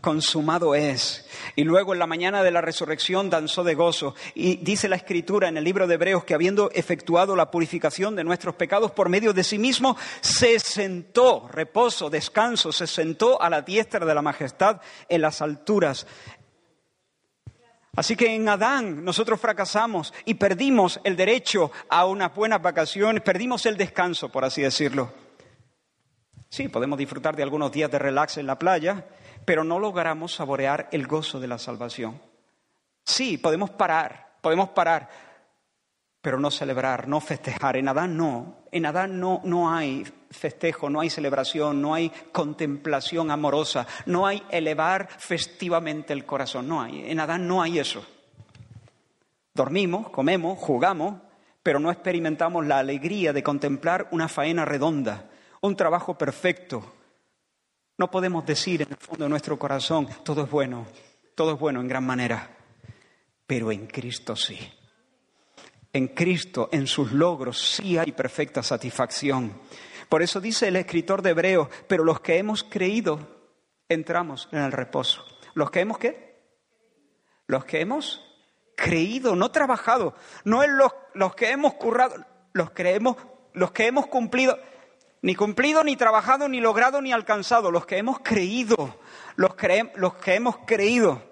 [0.00, 1.26] consumado es.
[1.56, 4.14] Y luego en la mañana de la resurrección danzó de gozo.
[4.34, 8.22] Y dice la escritura en el libro de Hebreos que habiendo efectuado la purificación de
[8.22, 13.62] nuestros pecados por medio de sí mismo, se sentó, reposo, descanso, se sentó a la
[13.62, 16.06] diestra de la majestad en las alturas.
[17.96, 23.64] Así que en Adán nosotros fracasamos y perdimos el derecho a unas buenas vacaciones, perdimos
[23.64, 25.23] el descanso, por así decirlo.
[26.54, 29.04] Sí, podemos disfrutar de algunos días de relax en la playa,
[29.44, 32.22] pero no logramos saborear el gozo de la salvación.
[33.04, 35.08] Sí, podemos parar, podemos parar,
[36.20, 37.76] pero no celebrar, no festejar.
[37.76, 43.32] En Adán no, en Adán no, no hay festejo, no hay celebración, no hay contemplación
[43.32, 47.10] amorosa, no hay elevar festivamente el corazón, no hay.
[47.10, 48.06] En Adán no hay eso.
[49.54, 51.16] Dormimos, comemos, jugamos,
[51.64, 55.30] pero no experimentamos la alegría de contemplar una faena redonda,
[55.66, 56.94] un trabajo perfecto.
[57.98, 60.86] No podemos decir en el fondo de nuestro corazón, todo es bueno,
[61.34, 62.56] todo es bueno en gran manera,
[63.46, 64.58] pero en Cristo sí
[65.94, 69.60] en Cristo, en sus logros, sí hay perfecta satisfacción.
[70.08, 73.20] Por eso dice el escritor de Hebreos, pero los que hemos creído,
[73.88, 75.24] entramos en el reposo.
[75.54, 76.42] ¿Los que hemos qué?
[77.46, 78.20] Los que hemos
[78.76, 83.16] creído, no trabajado, no es los, los que hemos currado, los, creemos,
[83.52, 84.58] los que hemos cumplido,
[85.24, 89.00] ni cumplido, ni trabajado, ni logrado, ni alcanzado, los que hemos creído,
[89.36, 89.52] los,
[89.96, 91.22] los que hemos creído.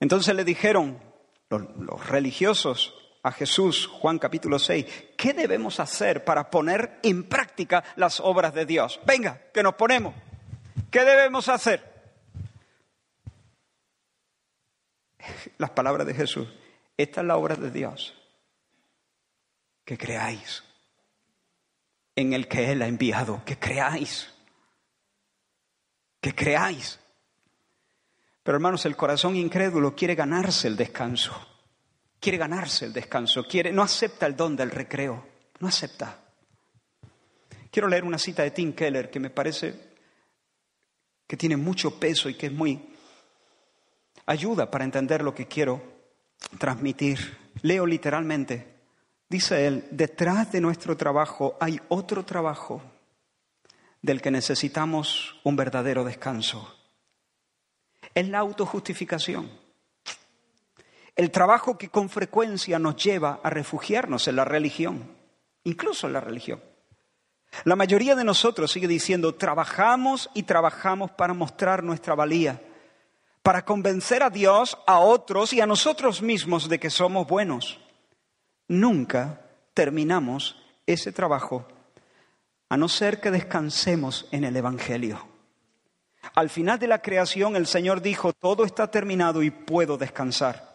[0.00, 1.02] Entonces le dijeron,
[1.48, 4.84] los, religiosos a Jesús, Juan capítulo 6,
[5.16, 9.00] ¿qué debemos hacer para poner en práctica las obras de Dios?
[9.06, 10.14] Venga, que nos ponemos.
[10.90, 11.90] ¿Qué debemos hacer?
[15.56, 16.48] Las palabras de Jesús.
[16.98, 18.14] Esta es la obra de Dios.
[19.86, 20.63] Que creáis
[22.16, 23.42] en el que Él ha enviado.
[23.44, 24.32] Que creáis.
[26.20, 26.98] Que creáis.
[28.42, 31.32] Pero hermanos, el corazón incrédulo quiere ganarse el descanso.
[32.20, 33.44] Quiere ganarse el descanso.
[33.44, 35.26] Quiere, no acepta el don del recreo.
[35.60, 36.20] No acepta.
[37.70, 39.94] Quiero leer una cita de Tim Keller que me parece
[41.26, 42.94] que tiene mucho peso y que es muy
[44.26, 45.82] ayuda para entender lo que quiero
[46.58, 47.36] transmitir.
[47.62, 48.73] Leo literalmente.
[49.34, 52.80] Dice él, detrás de nuestro trabajo hay otro trabajo
[54.00, 56.72] del que necesitamos un verdadero descanso
[58.14, 59.50] es la autojustificación.
[61.16, 65.16] El trabajo que con frecuencia nos lleva a refugiarnos en la religión,
[65.64, 66.62] incluso en la religión.
[67.64, 72.62] La mayoría de nosotros sigue diciendo, trabajamos y trabajamos para mostrar nuestra valía,
[73.42, 77.80] para convencer a Dios, a otros y a nosotros mismos de que somos buenos.
[78.68, 79.40] Nunca
[79.74, 81.66] terminamos ese trabajo,
[82.68, 85.26] a no ser que descansemos en el Evangelio.
[86.34, 90.72] Al final de la creación el Señor dijo, todo está terminado y puedo descansar.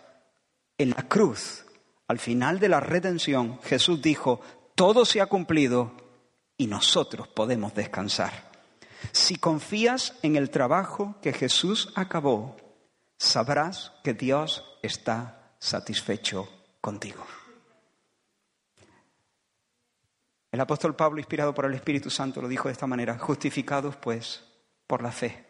[0.78, 1.66] En la cruz,
[2.08, 4.42] al final de la redención, Jesús dijo,
[4.76, 5.92] todo se ha cumplido
[6.58, 8.50] y nosotros podemos descansar.
[9.12, 12.56] Si confías en el trabajo que Jesús acabó,
[13.18, 16.48] sabrás que Dios está satisfecho
[16.82, 17.26] contigo.
[20.52, 24.44] El apóstol Pablo, inspirado por el Espíritu Santo, lo dijo de esta manera, justificados pues
[24.88, 25.46] por la fe.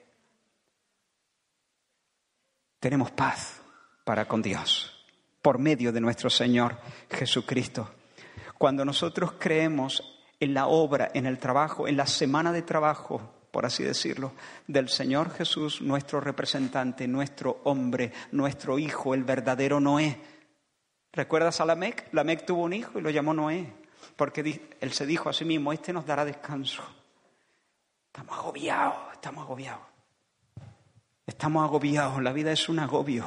[2.79, 3.61] Tenemos paz
[4.03, 4.95] para con Dios
[5.41, 6.77] por medio de nuestro Señor
[7.09, 7.89] Jesucristo.
[8.57, 13.65] Cuando nosotros creemos en la obra, en el trabajo, en la semana de trabajo, por
[13.65, 14.33] así decirlo,
[14.67, 20.19] del Señor Jesús, nuestro representante, nuestro hombre, nuestro hijo, el verdadero Noé.
[21.13, 22.13] ¿Recuerdas a Lamec?
[22.13, 23.73] Lamec tuvo un hijo y lo llamó Noé
[24.15, 26.83] porque él se dijo a sí mismo, este nos dará descanso.
[28.07, 29.85] Estamos agobiados, estamos agobiados.
[31.25, 33.23] Estamos agobiados, la vida es un agobio.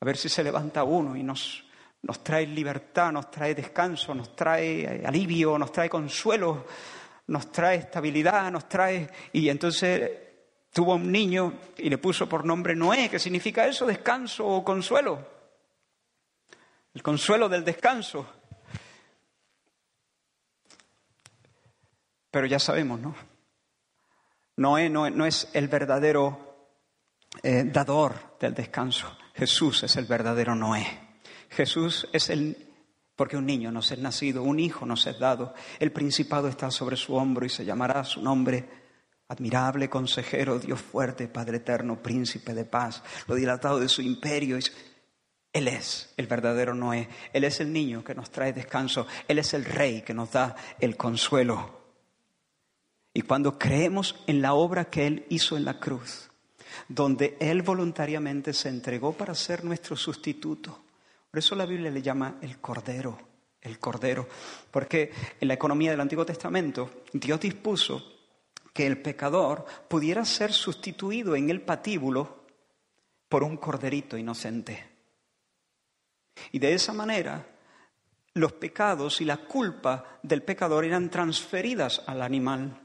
[0.00, 1.64] A ver si se levanta uno y nos,
[2.02, 6.66] nos trae libertad, nos trae descanso, nos trae alivio, nos trae consuelo,
[7.26, 9.10] nos trae estabilidad, nos trae...
[9.32, 10.10] Y entonces
[10.72, 15.18] tuvo un niño y le puso por nombre Noé, que significa eso, descanso o consuelo.
[16.94, 18.26] El consuelo del descanso.
[22.30, 23.14] Pero ya sabemos, ¿no?
[24.56, 26.70] Noé no, es el verdadero
[27.42, 29.16] eh, dador del descanso.
[29.34, 30.86] Jesús es el verdadero Noé.
[31.50, 32.56] Jesús es el...
[33.14, 35.54] Porque un niño nos es nacido, un hijo nos es dado.
[35.78, 38.68] El principado está sobre su hombro y se llamará su nombre
[39.28, 44.58] admirable consejero, Dios fuerte, Padre eterno, príncipe de paz, lo dilatado de su imperio.
[45.52, 47.08] Él es el verdadero Noé.
[47.32, 49.06] Él es el niño que nos trae descanso.
[49.28, 51.85] Él es el rey que nos da el consuelo.
[53.16, 56.30] Y cuando creemos en la obra que Él hizo en la cruz,
[56.86, 60.78] donde Él voluntariamente se entregó para ser nuestro sustituto,
[61.30, 63.18] por eso la Biblia le llama el Cordero,
[63.62, 64.28] el Cordero,
[64.70, 68.04] porque en la economía del Antiguo Testamento Dios dispuso
[68.74, 72.44] que el pecador pudiera ser sustituido en el patíbulo
[73.30, 74.90] por un corderito inocente.
[76.52, 77.46] Y de esa manera
[78.34, 82.82] los pecados y la culpa del pecador eran transferidas al animal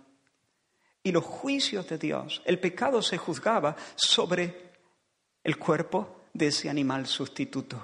[1.04, 2.42] y los juicios de Dios.
[2.46, 4.72] El pecado se juzgaba sobre
[5.44, 7.82] el cuerpo de ese animal sustituto.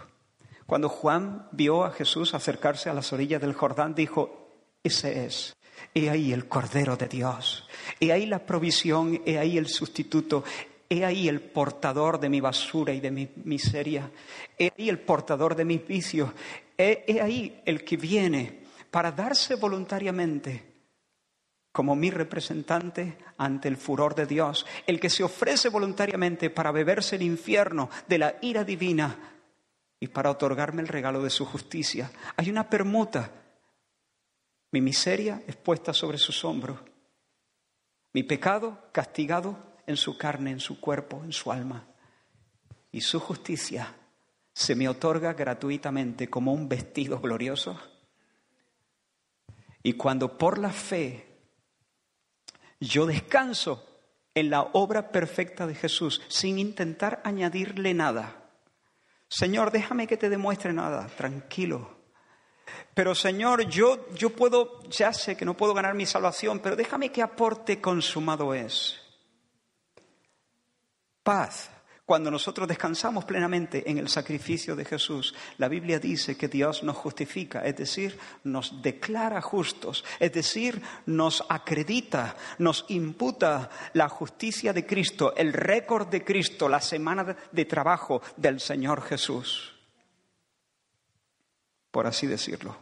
[0.65, 4.49] Cuando Juan vio a Jesús acercarse a las orillas del Jordán, dijo,
[4.84, 5.56] ese es.
[5.93, 7.67] He ahí el Cordero de Dios.
[7.99, 10.43] He ahí la provisión, he ahí el sustituto.
[10.89, 14.10] He ahí el portador de mi basura y de mi miseria.
[14.58, 16.32] He ahí el portador de mis vicios.
[16.77, 20.77] He, ahí el que viene para darse voluntariamente
[21.78, 27.18] como mi representante ante el furor de Dios, el que se ofrece voluntariamente para beberse
[27.18, 29.16] el infierno de la ira divina
[30.00, 32.10] y para otorgarme el regalo de su justicia.
[32.36, 33.30] Hay una permuta.
[34.72, 36.80] Mi miseria es puesta sobre sus hombros,
[38.12, 41.86] mi pecado castigado en su carne, en su cuerpo, en su alma,
[42.92, 43.94] y su justicia
[44.52, 47.80] se me otorga gratuitamente como un vestido glorioso.
[49.84, 51.27] Y cuando por la fe
[52.80, 53.86] yo descanso
[54.34, 58.52] en la obra perfecta de Jesús sin intentar añadirle nada.
[59.28, 61.98] Señor, déjame que te demuestre nada, tranquilo.
[62.94, 67.12] Pero Señor, yo, yo puedo, ya sé que no puedo ganar mi salvación, pero déjame
[67.12, 69.00] que aporte consumado es.
[71.23, 71.69] Paz,
[72.08, 76.95] cuando nosotros descansamos plenamente en el sacrificio de Jesús, la Biblia dice que Dios nos
[76.95, 84.85] justifica, es decir, nos declara justos, es decir, nos acredita, nos imputa la justicia de
[84.85, 89.75] Cristo, el récord de Cristo, la semana de trabajo del Señor Jesús,
[91.91, 92.77] por así decirlo.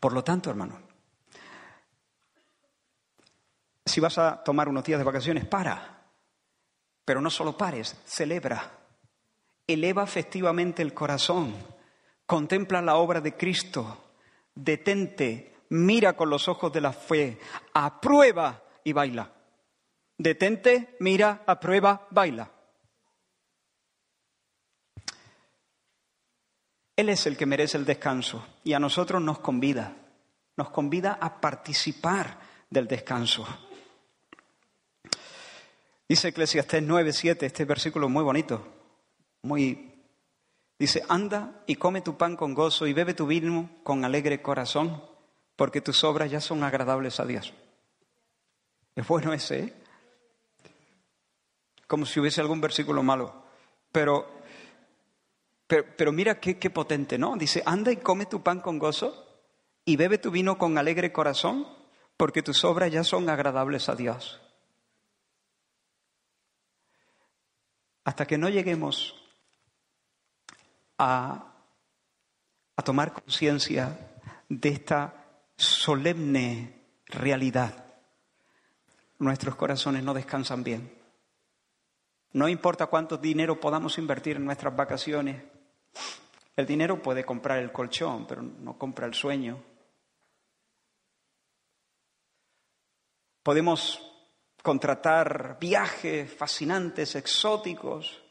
[0.00, 0.80] Por lo tanto, hermano,
[3.86, 5.99] si vas a tomar unos días de vacaciones, para
[7.10, 8.70] pero no solo pares, celebra,
[9.66, 11.52] eleva festivamente el corazón,
[12.24, 14.12] contempla la obra de Cristo,
[14.54, 17.40] detente, mira con los ojos de la fe,
[17.74, 19.28] aprueba y baila.
[20.16, 22.48] Detente, mira, aprueba, baila.
[26.94, 29.96] Él es el que merece el descanso y a nosotros nos convida,
[30.56, 32.38] nos convida a participar
[32.70, 33.48] del descanso.
[36.10, 38.66] Dice Eclesiastés 9, 7, este versículo muy bonito,
[39.42, 39.94] muy...
[40.76, 45.04] Dice, anda y come tu pan con gozo y bebe tu vino con alegre corazón,
[45.54, 47.54] porque tus obras ya son agradables a Dios.
[48.96, 49.72] Es bueno ese, ¿eh?
[51.86, 53.44] Como si hubiese algún versículo malo.
[53.92, 54.28] Pero,
[55.68, 57.36] pero, mira qué, qué potente, ¿no?
[57.36, 59.28] Dice, anda y come tu pan con gozo
[59.84, 61.68] y bebe tu vino con alegre corazón,
[62.16, 64.40] porque tus obras ya son agradables a Dios.
[68.04, 69.14] Hasta que no lleguemos
[70.98, 71.54] a,
[72.76, 75.14] a tomar conciencia de esta
[75.56, 77.84] solemne realidad,
[79.18, 80.98] nuestros corazones no descansan bien.
[82.32, 85.42] No importa cuánto dinero podamos invertir en nuestras vacaciones,
[86.56, 89.62] el dinero puede comprar el colchón, pero no compra el sueño.
[93.42, 94.09] Podemos
[94.62, 98.22] contratar viajes fascinantes, exóticos.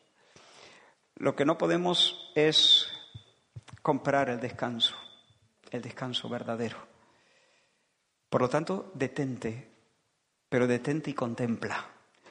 [1.15, 2.87] Lo que no podemos es
[3.81, 4.95] comprar el descanso,
[5.71, 6.77] el descanso verdadero.
[8.29, 9.71] Por lo tanto, detente,
[10.47, 11.89] pero detente y contempla.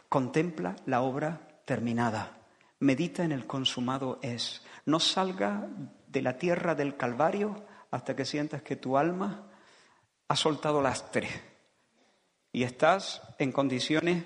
[0.09, 2.39] Contempla la obra terminada.
[2.81, 4.63] Medita en el consumado es.
[4.87, 5.69] No salga
[6.07, 9.51] de la tierra del Calvario hasta que sientas que tu alma
[10.29, 11.58] ha soltado lastre
[12.59, 14.25] y estás en condiciones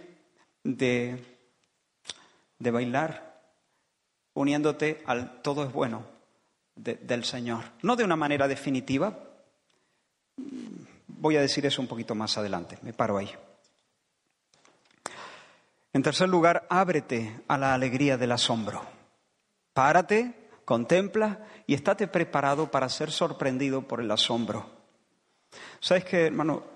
[0.65, 1.23] de,
[2.59, 3.43] de bailar
[4.33, 6.07] uniéndote al todo es bueno
[6.75, 7.63] del Señor.
[7.83, 9.19] No de una manera definitiva,
[11.09, 13.31] voy a decir eso un poquito más adelante, me paro ahí.
[15.93, 18.83] En tercer lugar, ábrete a la alegría del asombro.
[19.75, 24.71] Párate, contempla y estate preparado para ser sorprendido por el asombro.
[25.81, 26.72] ¿Sabes qué, hermano?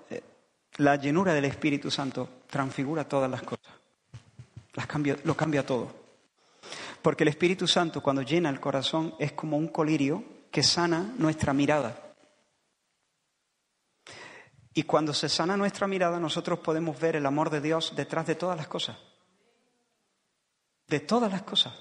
[0.77, 3.73] La llenura del Espíritu Santo transfigura todas las cosas.
[5.23, 5.91] Lo cambia todo.
[7.01, 11.53] Porque el Espíritu Santo cuando llena el corazón es como un colirio que sana nuestra
[11.53, 12.03] mirada.
[14.73, 18.35] Y cuando se sana nuestra mirada, nosotros podemos ver el amor de Dios detrás de
[18.35, 18.97] todas las cosas.
[20.87, 21.73] De todas las cosas.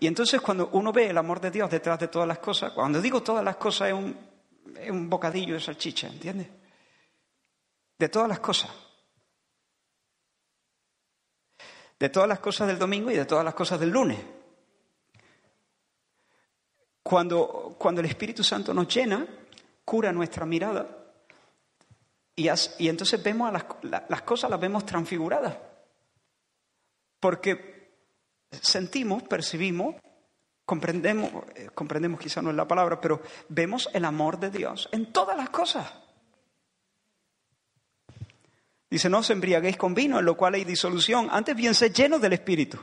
[0.00, 3.00] Y entonces cuando uno ve el amor de Dios detrás de todas las cosas, cuando
[3.00, 4.16] digo todas las cosas es un,
[4.78, 6.48] es un bocadillo de salchicha, ¿entiendes?
[7.98, 8.70] De todas las cosas.
[11.98, 14.18] De todas las cosas del domingo y de todas las cosas del lunes.
[17.02, 19.26] Cuando, cuando el Espíritu Santo nos llena,
[19.84, 20.98] cura nuestra mirada
[22.38, 23.64] y, y entonces vemos a las,
[24.08, 25.56] las cosas, las vemos transfiguradas.
[27.18, 27.96] Porque
[28.52, 29.96] sentimos, percibimos,
[30.64, 35.12] comprendemos, eh, comprendemos quizá no es la palabra, pero vemos el amor de Dios en
[35.12, 35.92] todas las cosas.
[38.90, 41.28] Dice, no os embriaguéis con vino, en lo cual hay disolución.
[41.30, 42.78] Antes bien, sed llenos del Espíritu.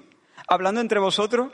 [0.47, 1.51] Hablando entre vosotros,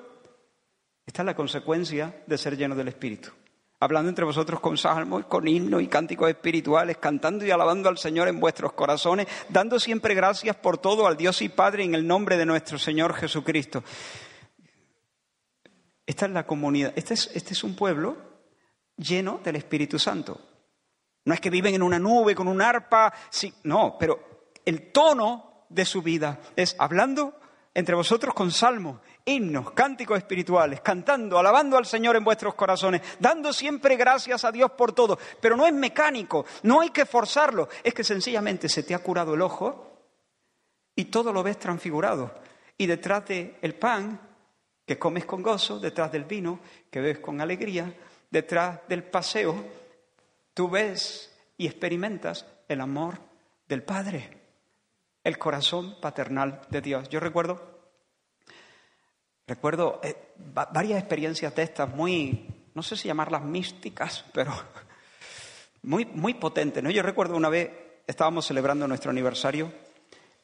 [1.05, 3.31] esta es la consecuencia de ser llenos del Espíritu.
[3.79, 8.27] Hablando entre vosotros con salmos, con himnos y cánticos espirituales, cantando y alabando al Señor
[8.27, 12.37] en vuestros corazones, dando siempre gracias por todo al Dios y Padre en el nombre
[12.37, 13.83] de nuestro Señor Jesucristo.
[16.05, 18.17] Esta es la comunidad, este es, este es un pueblo
[18.97, 20.39] lleno del Espíritu Santo.
[21.25, 24.30] No es que viven en una nube con un arpa, sí, no, pero
[24.65, 27.35] el tono de su vida es hablando
[27.73, 33.53] entre vosotros con salmos, himnos, cánticos espirituales, cantando, alabando al Señor en vuestros corazones, dando
[33.53, 35.17] siempre gracias a Dios por todo.
[35.39, 39.33] Pero no es mecánico, no hay que forzarlo, es que sencillamente se te ha curado
[39.33, 39.87] el ojo
[40.95, 42.33] y todo lo ves transfigurado.
[42.77, 44.19] Y detrás del pan
[44.85, 46.59] que comes con gozo, detrás del vino
[46.89, 47.93] que bebes con alegría,
[48.29, 49.55] detrás del paseo,
[50.53, 53.17] tú ves y experimentas el amor
[53.67, 54.40] del Padre
[55.23, 57.09] el corazón paternal de Dios.
[57.09, 57.91] Yo recuerdo,
[59.47, 64.53] recuerdo eh, varias experiencias de estas muy, no sé si llamarlas místicas, pero
[65.83, 66.83] muy, muy potentes.
[66.83, 66.89] ¿no?
[66.89, 67.69] Yo recuerdo una vez,
[68.07, 69.71] estábamos celebrando nuestro aniversario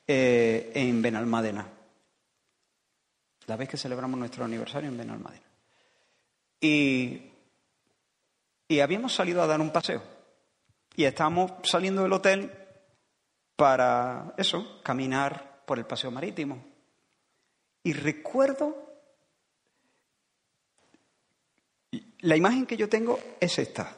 [0.06, 1.68] eh, en Benalmádena.
[3.48, 5.46] La vez que celebramos nuestro aniversario en Benalmádena.
[6.60, 7.32] Y,
[8.68, 10.04] y habíamos salido a dar un paseo.
[10.96, 12.67] Y estábamos saliendo del hotel
[13.58, 16.64] para eso, caminar por el paseo marítimo.
[17.84, 18.88] Y recuerdo,
[22.20, 23.96] la imagen que yo tengo es esta.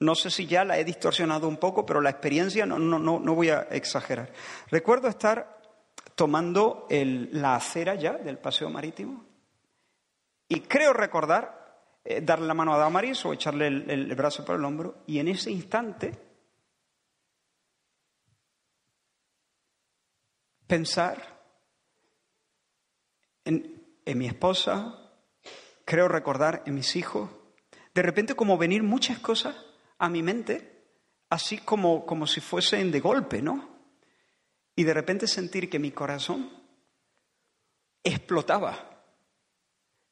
[0.00, 3.34] No sé si ya la he distorsionado un poco, pero la experiencia no, no, no,
[3.34, 4.32] voy a exagerar.
[4.68, 5.60] Recuerdo estar
[6.14, 9.24] tomando la acera ya del paseo marítimo
[10.48, 14.64] y creo recordar eh, darle la mano a Damaris o echarle el, brazo por el
[14.64, 14.98] hombro.
[15.06, 16.31] Y en ese instante
[20.72, 21.22] pensar
[23.44, 25.12] en, mi esposa,
[25.84, 27.28] creo recordar en mis hijos,
[27.92, 29.54] de repente como venir muchas cosas
[29.98, 30.86] a mi mente,
[31.28, 33.68] así como, como si fuesen de golpe, ¿no?
[34.74, 36.50] Y de repente sentir que mi corazón
[38.02, 38.91] explotaba.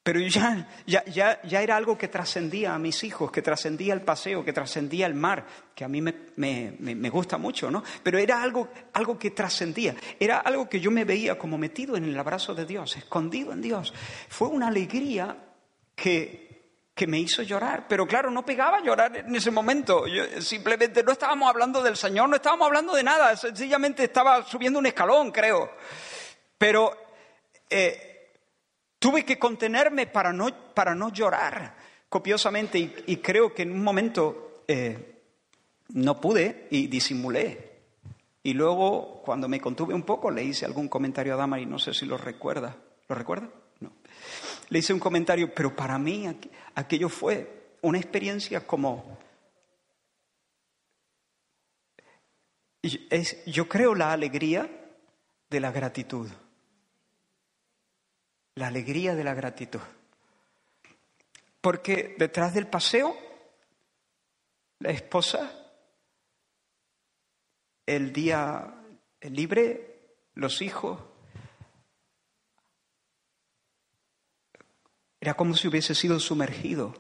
[0.03, 4.01] Pero ya, ya, ya, ya era algo que trascendía a mis hijos, que trascendía el
[4.01, 7.83] paseo, que trascendía el mar, que a mí me, me, me gusta mucho, ¿no?
[8.03, 12.05] Pero era algo, algo que trascendía, era algo que yo me veía como metido en
[12.05, 13.93] el abrazo de Dios, escondido en Dios.
[14.29, 15.37] Fue una alegría
[15.95, 16.51] que,
[16.95, 20.05] que me hizo llorar, pero claro, no pegaba a llorar en ese momento.
[20.41, 24.87] simplemente no estábamos hablando del Señor, no estábamos hablando de nada, sencillamente estaba subiendo un
[24.87, 25.71] escalón, creo.
[26.57, 26.97] Pero
[27.69, 28.10] eh,
[29.01, 31.75] tuve que contenerme para no, para no llorar
[32.09, 35.23] copiosamente y, creo que en un momento eh,
[35.89, 37.71] no pude y disimulé.
[38.43, 41.93] Y luego, cuando me contuve un poco, le hice algún comentario a Damari, no sé
[41.93, 42.77] si lo recuerda.
[43.09, 43.49] ¿Lo recuerda?
[44.71, 46.27] le hice un comentario, pero para mí
[46.75, 49.19] aquello fue una experiencia como...
[52.83, 54.71] Es, yo creo la alegría
[55.51, 56.29] de la gratitud.
[58.55, 59.81] La alegría de la gratitud.
[61.61, 63.17] Porque detrás del paseo,
[64.79, 65.53] la esposa,
[67.87, 68.75] el día
[69.23, 70.99] libre, los hijos,
[75.21, 76.95] Era como si hubiese sido sumergido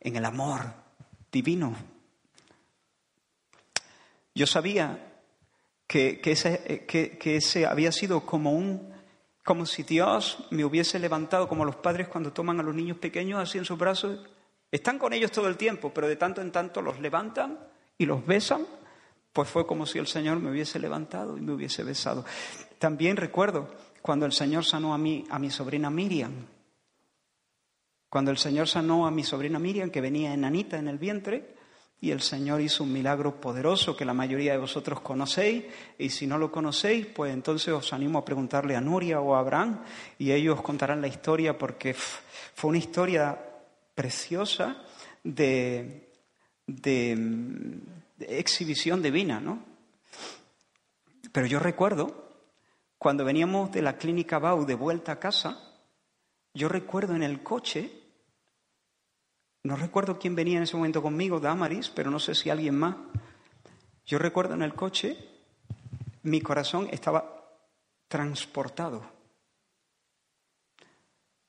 [0.00, 0.74] en el amor
[1.32, 1.74] divino.
[4.34, 5.22] Yo sabía
[5.86, 8.92] que, ese, que, ese, había sido como un,
[9.48, 13.40] como si Dios me hubiese levantado, como los padres cuando toman a los niños pequeños
[13.40, 14.20] así en sus brazos.
[14.70, 17.58] Están con ellos todo el tiempo, pero de tanto en tanto los levantan
[17.96, 18.66] y los besan.
[19.32, 22.26] Pues fue como si el Señor me hubiese levantado y me hubiese besado.
[22.78, 26.44] También recuerdo cuando el Señor sanó a mí, a mi sobrina Miriam.
[28.10, 31.56] Cuando el Señor sanó a mi sobrina Miriam, que venía enanita en el vientre,
[32.00, 35.64] y el Señor hizo un milagro poderoso que la mayoría de vosotros conocéis,
[35.98, 39.40] y si no lo conocéis, pues entonces os animo a preguntarle a Nuria o a
[39.40, 39.82] Abraham,
[40.18, 43.36] y ellos os contarán la historia porque fue una historia
[43.94, 44.76] preciosa
[45.24, 46.12] de,
[46.66, 47.80] de,
[48.20, 49.64] exhibición divina, ¿no?
[51.32, 52.28] Pero yo recuerdo,
[52.96, 55.74] cuando veníamos de la clínica Bau de vuelta a casa,
[56.54, 57.90] yo recuerdo en el coche,
[59.68, 62.96] no recuerdo quién venía en ese momento conmigo, Damaris, pero no sé si alguien más.
[64.06, 65.18] Yo recuerdo en el coche,
[66.22, 67.52] mi corazón estaba
[68.08, 69.02] transportado.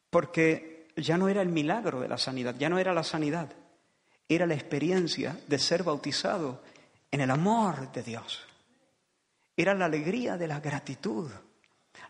[0.10, 3.54] Porque ya no era el milagro de la sanidad, ya no era la sanidad,
[4.28, 6.62] era la experiencia de ser bautizado
[7.12, 8.46] en el amor de Dios.
[9.56, 11.32] Era la alegría de la gratitud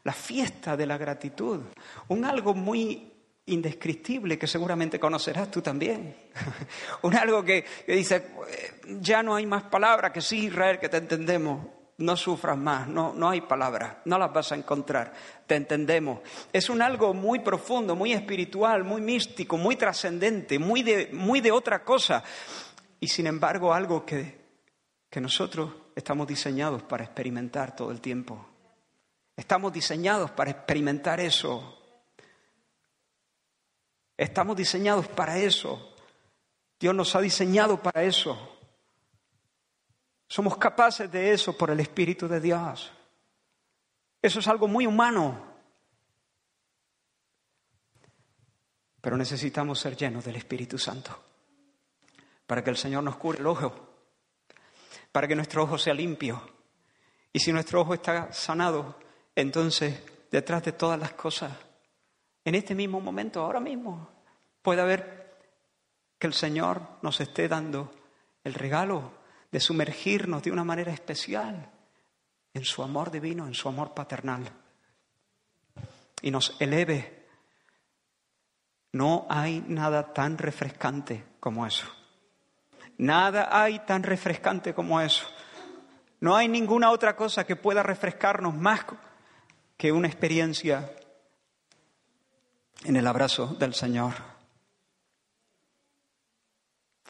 [0.03, 1.61] la fiesta de la gratitud,
[2.07, 3.11] un algo muy
[3.49, 6.15] indescriptible que seguramente conocerás tú también.
[7.03, 8.31] un algo que, dice,
[8.99, 11.67] ya no hay más palabras que sí, Israel, que te entendemos.
[11.97, 15.11] No sufras más, no, no hay palabras, no las vas a encontrar,
[15.45, 16.21] te entendemos.
[16.53, 21.51] Es un algo muy profundo, muy espiritual, muy místico, muy trascendente, muy de, muy de
[21.51, 22.23] otra cosa.
[23.01, 24.39] Y sin embargo algo que,
[25.09, 28.47] que nosotros estamos diseñados para experimentar todo el tiempo.
[29.35, 31.78] Estamos diseñados para experimentar eso.
[34.19, 35.95] Estamos diseñados para eso.
[36.77, 38.57] Dios nos ha diseñado para eso.
[40.27, 42.91] Somos capaces de eso por el Espíritu de Dios.
[44.21, 45.41] Eso es algo muy humano.
[48.99, 51.17] Pero necesitamos ser llenos del Espíritu Santo
[52.45, 53.73] para que el Señor nos cure el ojo,
[55.13, 56.41] para que nuestro ojo sea limpio.
[57.31, 58.99] Y si nuestro ojo está sanado,
[59.33, 59.97] entonces,
[60.29, 61.53] detrás de todas las cosas,
[62.49, 64.09] en este mismo momento, ahora mismo,
[64.63, 65.37] puede haber
[66.17, 67.91] que el Señor nos esté dando
[68.43, 69.11] el regalo
[69.51, 71.69] de sumergirnos de una manera especial
[72.51, 74.51] en su amor divino, en su amor paternal,
[76.23, 77.27] y nos eleve.
[78.93, 81.85] No hay nada tan refrescante como eso.
[82.97, 85.27] Nada hay tan refrescante como eso.
[86.19, 88.85] No hay ninguna otra cosa que pueda refrescarnos más
[89.77, 90.91] que una experiencia
[92.83, 94.13] en el abrazo del Señor.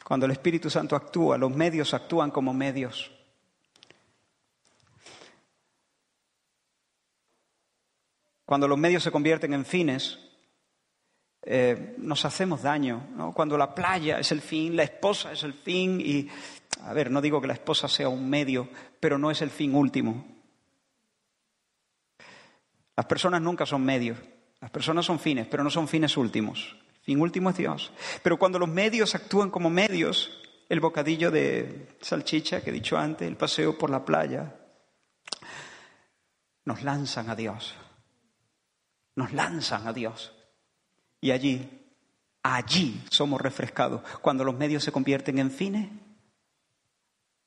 [0.04, 3.10] Cuando el Espíritu Santo actúa, los medios actúan como medios.
[8.44, 10.18] Cuando los medios se convierten en fines,
[11.42, 13.32] eh, nos hacemos daño.
[13.34, 16.28] Cuando la playa es el fin, la esposa es el fin y,
[16.82, 18.68] a ver, no digo que la esposa sea un medio,
[18.98, 20.26] pero no es el fin último.
[22.96, 24.18] Las personas nunca son medios,
[24.60, 26.76] las personas son fines, pero no son fines últimos.
[27.02, 27.92] Fin último es Dios.
[28.22, 30.38] Pero cuando los medios actúan como medios,
[30.68, 34.54] el bocadillo de salchicha que he dicho antes, el paseo por la playa,
[36.64, 37.74] nos lanzan a Dios.
[39.16, 40.32] Nos lanzan a Dios.
[41.22, 41.68] Y allí,
[42.42, 44.02] allí somos refrescados.
[44.20, 45.88] Cuando los medios se convierten en fines,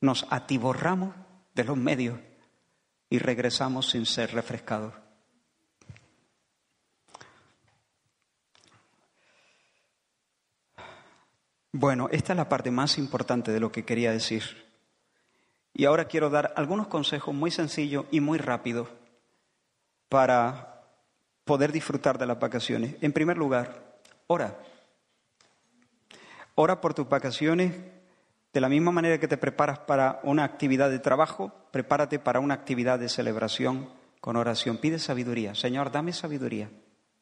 [0.01, 1.15] nos atiborramos
[1.53, 2.19] de los medios
[3.09, 5.02] y regresamos sin ser refrescados.
[11.75, 14.43] Bueno, esta es la parte más importante de lo que quería decir.
[15.73, 18.89] Y ahora quiero dar algunos consejos muy sencillos y muy rápidos
[20.07, 20.83] para
[21.45, 22.95] poder disfrutar de las vacaciones.
[23.01, 23.97] En primer lugar,
[24.27, 24.55] ora.
[26.53, 27.73] Ora por tus vacaciones
[28.53, 32.53] de la misma manera que te preparas para una actividad de trabajo, prepárate para una
[32.53, 33.89] actividad de celebración
[34.21, 34.77] con oración.
[34.77, 35.55] Pide sabiduría.
[35.55, 36.69] Señor, dame sabiduría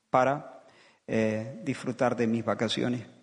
[0.10, 0.66] para
[1.08, 3.21] eh, disfrutar de mis vacaciones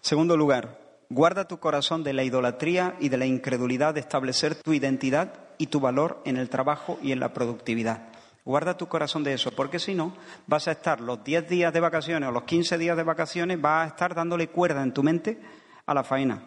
[0.00, 0.78] segundo lugar,
[1.08, 5.66] guarda tu corazón de la idolatría y de la incredulidad de establecer tu identidad y
[5.66, 8.08] tu valor en el trabajo y en la productividad.
[8.44, 11.80] Guarda tu corazón de eso, porque si no, vas a estar los 10 días de
[11.80, 15.38] vacaciones o los 15 días de vacaciones, vas a estar dándole cuerda en tu mente
[15.84, 16.42] a la faena.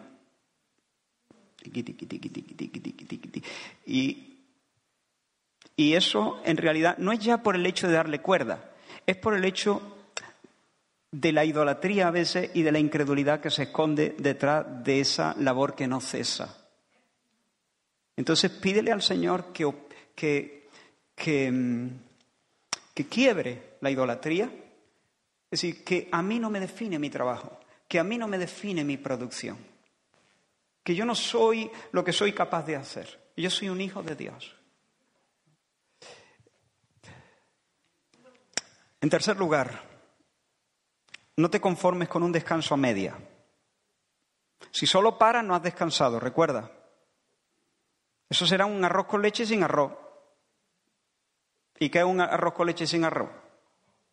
[3.86, 4.38] Y,
[5.76, 8.72] y eso en realidad no es ya por el hecho de darle cuerda,
[9.06, 10.01] es por el hecho
[11.12, 15.34] de la idolatría a veces y de la incredulidad que se esconde detrás de esa
[15.38, 16.58] labor que no cesa.
[18.16, 19.70] Entonces pídele al Señor que,
[20.14, 20.68] que,
[21.14, 21.88] que, mm,
[22.94, 27.98] que quiebre la idolatría, es decir, que a mí no me define mi trabajo, que
[27.98, 29.58] a mí no me define mi producción,
[30.82, 34.16] que yo no soy lo que soy capaz de hacer, yo soy un hijo de
[34.16, 34.56] Dios.
[39.02, 39.91] En tercer lugar,
[41.36, 43.16] no te conformes con un descanso a media.
[44.70, 46.70] Si solo paras, no has descansado, recuerda.
[48.28, 49.92] Eso será un arroz con leche sin arroz.
[51.78, 53.30] ¿Y qué es un arroz con leche sin arroz?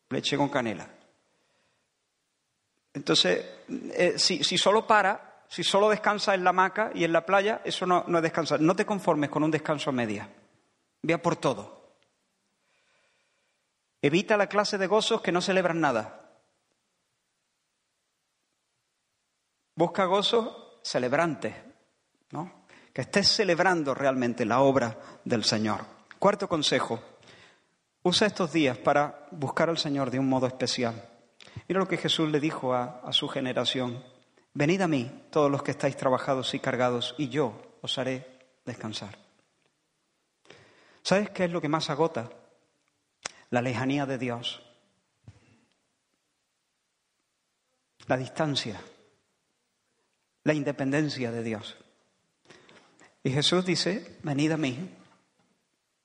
[0.10, 0.90] Leche con canela.
[2.94, 7.62] Entonces, eh, si, solo para, si solo descansa en la hamaca y en la playa,
[7.64, 8.60] eso no, no es descansar.
[8.60, 10.30] No te conformes con un descanso a media.
[11.02, 11.94] Vea por todo.
[14.02, 16.19] Evita la clase de gozos que no celebran nada.
[19.80, 21.56] Busca gozo celebrante,
[22.32, 22.66] ¿no?
[22.92, 25.86] Que estés celebrando realmente la obra del Señor.
[26.20, 27.02] Cuarto consejo,
[28.04, 31.02] usa estos días para buscar al Señor de un modo especial.
[31.66, 34.04] Mira lo que Jesús le dijo a, a su generación.
[34.54, 38.28] Venid a mí, todos los que estáis trabajados y cargados, y yo os haré
[38.66, 39.18] descansar.
[41.04, 42.30] ¿Sabes qué es lo que más agota?
[43.50, 44.62] La lejanía de Dios.
[48.08, 48.78] La distancia
[50.50, 51.78] la independencia de Dios.
[53.24, 54.80] Y Jesús dice, venid a mí,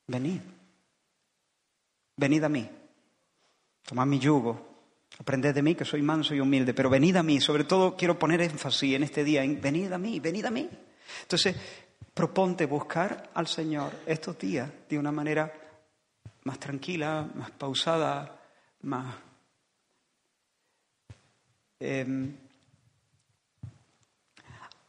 [0.05, 0.39] venid,
[2.15, 2.69] venid a mí,
[3.81, 4.83] tomad mi yugo,
[5.17, 8.19] aprended de mí que soy manso y humilde, pero venid a mí, sobre todo quiero
[8.19, 10.69] poner énfasis en este día en venid a mí, venid a mí.
[11.23, 11.55] Entonces,
[12.13, 15.51] proponte buscar al Señor estos días de una manera
[16.43, 18.43] más tranquila, más pausada,
[18.83, 19.15] más...
[21.79, 22.44] Em,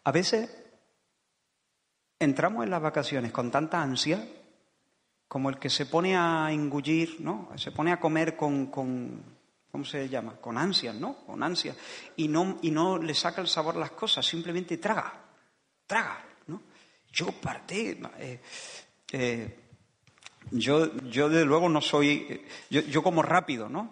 [0.06, 0.48] a veces
[2.20, 4.24] entramos en las vacaciones con tanta ansia
[5.26, 7.50] como el que se pone a engullir, ¿no?
[7.56, 10.36] Se pone a comer con, ¿cómo se llama?
[10.36, 11.16] Con ansias, ¿no?
[11.26, 11.76] Con ansias.
[12.14, 15.12] Y no, y no le saca el sabor a las cosas, simplemente traga,
[15.88, 16.62] traga, ¿no?
[17.10, 18.40] Yo partí, eh,
[19.10, 19.58] eh,
[20.52, 23.90] yo, yo desde luego no soy, yo, yo como rápido, ¿no?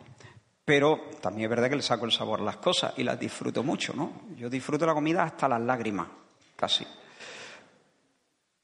[0.64, 3.62] Pero también es verdad que le saco el sabor a las cosas y las disfruto
[3.62, 4.22] mucho, ¿no?
[4.36, 6.08] Yo disfruto la comida hasta las lágrimas,
[6.56, 6.86] casi.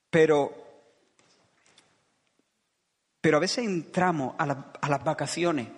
[0.08, 0.50] Pero,
[3.20, 5.68] pero a veces entramos a, las vacaciones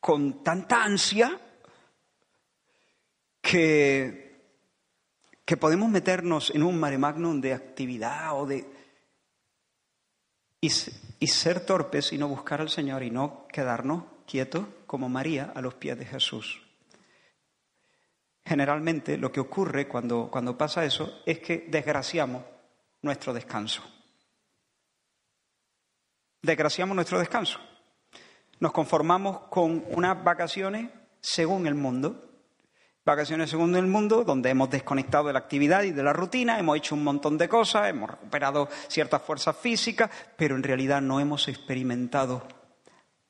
[0.00, 1.38] con tanta ansia
[3.42, 4.40] que,
[5.44, 8.66] que podemos meternos en un mare magnum de actividad o de,
[10.60, 15.60] y, ser torpes y no buscar al Señor y no quedarnos quieto como María a
[15.60, 16.60] los pies de Jesús.
[18.44, 22.44] Generalmente lo que ocurre cuando, cuando pasa eso es que desgraciamos
[23.00, 23.82] nuestro descanso.
[26.42, 27.58] Desgraciamos nuestro descanso.
[28.60, 32.20] Nos conformamos con unas vacaciones según el mundo.
[33.04, 36.78] Vacaciones según el mundo, donde hemos desconectado de la actividad y de la rutina, hemos
[36.78, 41.48] hecho un montón de cosas, hemos recuperado ciertas fuerzas físicas, pero en realidad no hemos
[41.48, 42.46] experimentado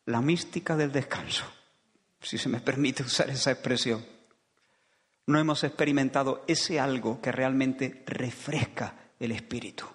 [0.07, 1.45] la mística del descanso,
[2.21, 4.05] si se me permite usar esa expresión.
[5.27, 9.87] No hemos experimentado ese algo que realmente refresca el espíritu.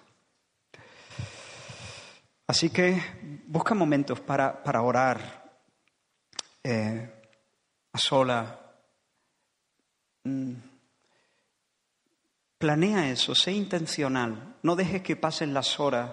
[2.46, 3.00] Así que
[3.46, 5.60] busca momentos para, orar
[6.64, 7.08] eh,
[7.92, 8.60] a sola,
[10.24, 10.54] Mm.
[12.58, 14.56] Planea eso, sé intencional.
[14.62, 16.12] No dejes que pasen las horas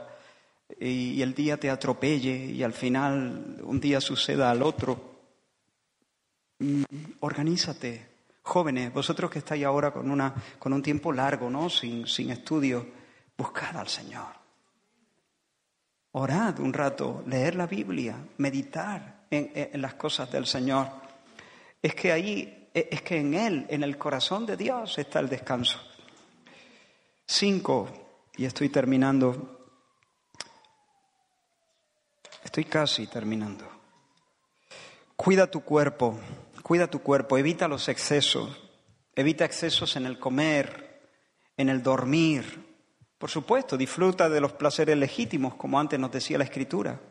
[0.79, 5.17] y el día te atropelle y al final un día suceda al otro.
[6.59, 6.83] Mm,
[7.21, 8.17] organízate.
[8.43, 11.69] Jóvenes, vosotros que estáis ahora con, una, con un tiempo largo, ¿no?
[11.69, 12.87] Sin, sin estudio,
[13.37, 14.27] buscad al Señor.
[16.13, 20.87] Orad un rato, leer la Biblia, meditar en, en las cosas del Señor.
[21.81, 25.29] Es que ahí e, es que en Él, en el corazón de Dios, está el
[25.29, 25.79] descanso.
[27.25, 27.89] Cinco,
[28.37, 29.56] y estoy terminando,
[32.47, 33.65] estoy casi terminando.
[35.17, 36.17] Cuida tu cuerpo,
[36.63, 38.49] cuida tu cuerpo, evita los excesos,
[39.15, 41.09] evita excesos en el comer,
[41.57, 42.65] en el dormir.
[43.17, 47.01] Por supuesto, disfruta de los placeres legítimos, como antes nos decía la Escritura,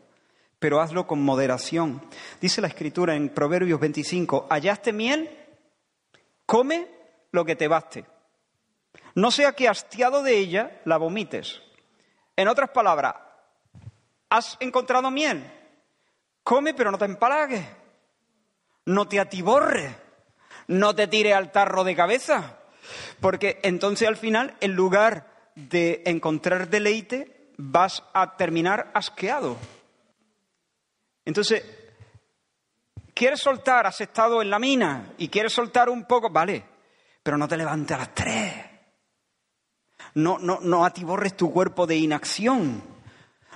[0.57, 2.01] pero hazlo con moderación.
[2.41, 5.29] Dice la Escritura en Proverbios 25, ¿hallaste miel?
[6.47, 6.87] Come
[7.31, 8.05] lo que te baste.
[9.13, 11.61] No sea que hastiado de ella la vomites.
[12.35, 13.26] En otras palabras,
[14.29, 15.43] has encontrado miel.
[16.43, 17.65] Come pero no te empalagues.
[18.85, 19.95] No te atiborres.
[20.67, 22.59] No te tire al tarro de cabeza.
[23.19, 29.57] Porque entonces al final, en lugar de encontrar deleite, vas a terminar asqueado.
[31.25, 31.63] Entonces,
[33.17, 33.87] ¿Quieres soltar?
[33.87, 36.63] Has estado en la mina y quieres soltar un poco, vale,
[37.23, 38.53] pero no te levantes a las tres.
[40.13, 42.83] No, no, no atiborres tu cuerpo de inacción.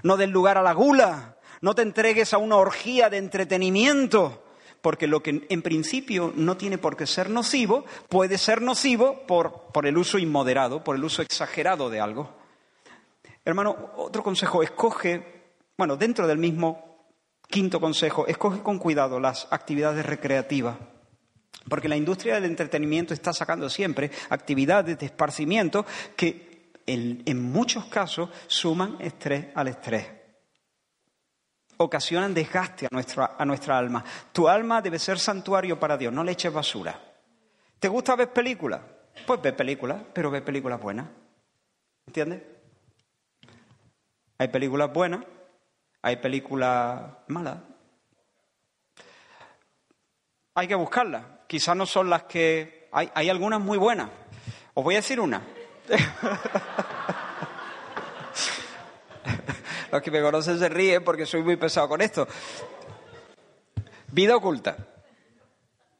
[0.04, 1.38] No des lugar a la gula.
[1.62, 4.44] No te entregues a una orgía de entretenimiento.
[4.82, 9.68] Porque lo que en principio no tiene por qué ser nocivo, puede ser nocivo por,
[9.72, 12.32] por el uso inmoderado, por el uso exagerado de algo.
[13.46, 16.92] Hermano, otro consejo, escoge, bueno, dentro del mismo
[17.52, 20.78] Quinto consejo, escoge con cuidado las actividades recreativas.
[21.68, 25.86] Porque la industria del entretenimiento está sacando siempre actividades de esparcimiento
[26.16, 26.51] que
[26.86, 30.08] en, muchos casos suman estrés al estrés.
[31.78, 34.04] Ocasionan desgaste a nuestra, a nuestra alma.
[34.32, 37.00] Tu alma debe ser santuario para Dios, no le eches basura.
[37.80, 38.82] ¿Te gusta ver películas?
[39.26, 41.08] Pues ve películas, pero ve películas buenas.
[42.06, 42.42] ¿Entiendes?
[44.38, 45.22] Hay películas buenas
[46.02, 47.58] hay películas malas.
[50.56, 51.24] Hay que buscarlas.
[51.48, 52.90] Quizás no son las que...
[52.92, 54.10] Hay, hay algunas muy buenas.
[54.74, 55.42] Os voy a decir una.
[59.92, 62.28] Los que me conocen se ríen porque soy muy pesado con esto.
[64.12, 64.78] Vida oculta.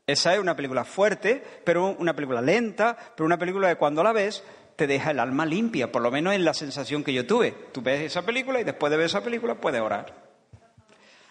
[0.08, 4.12] Esa es una película fuerte, pero una película lenta, pero una película que cuando la
[4.12, 4.44] ves
[4.76, 7.52] te deja el alma limpia, por lo menos es la sensación que yo tuve.
[7.72, 10.14] Tú ves esa película y después de ver esa película puedes orar.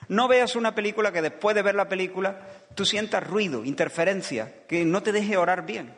[0.09, 2.41] No veas una película que después de ver la película
[2.75, 5.95] tú sientas ruido, interferencia, que no te deje orar bien.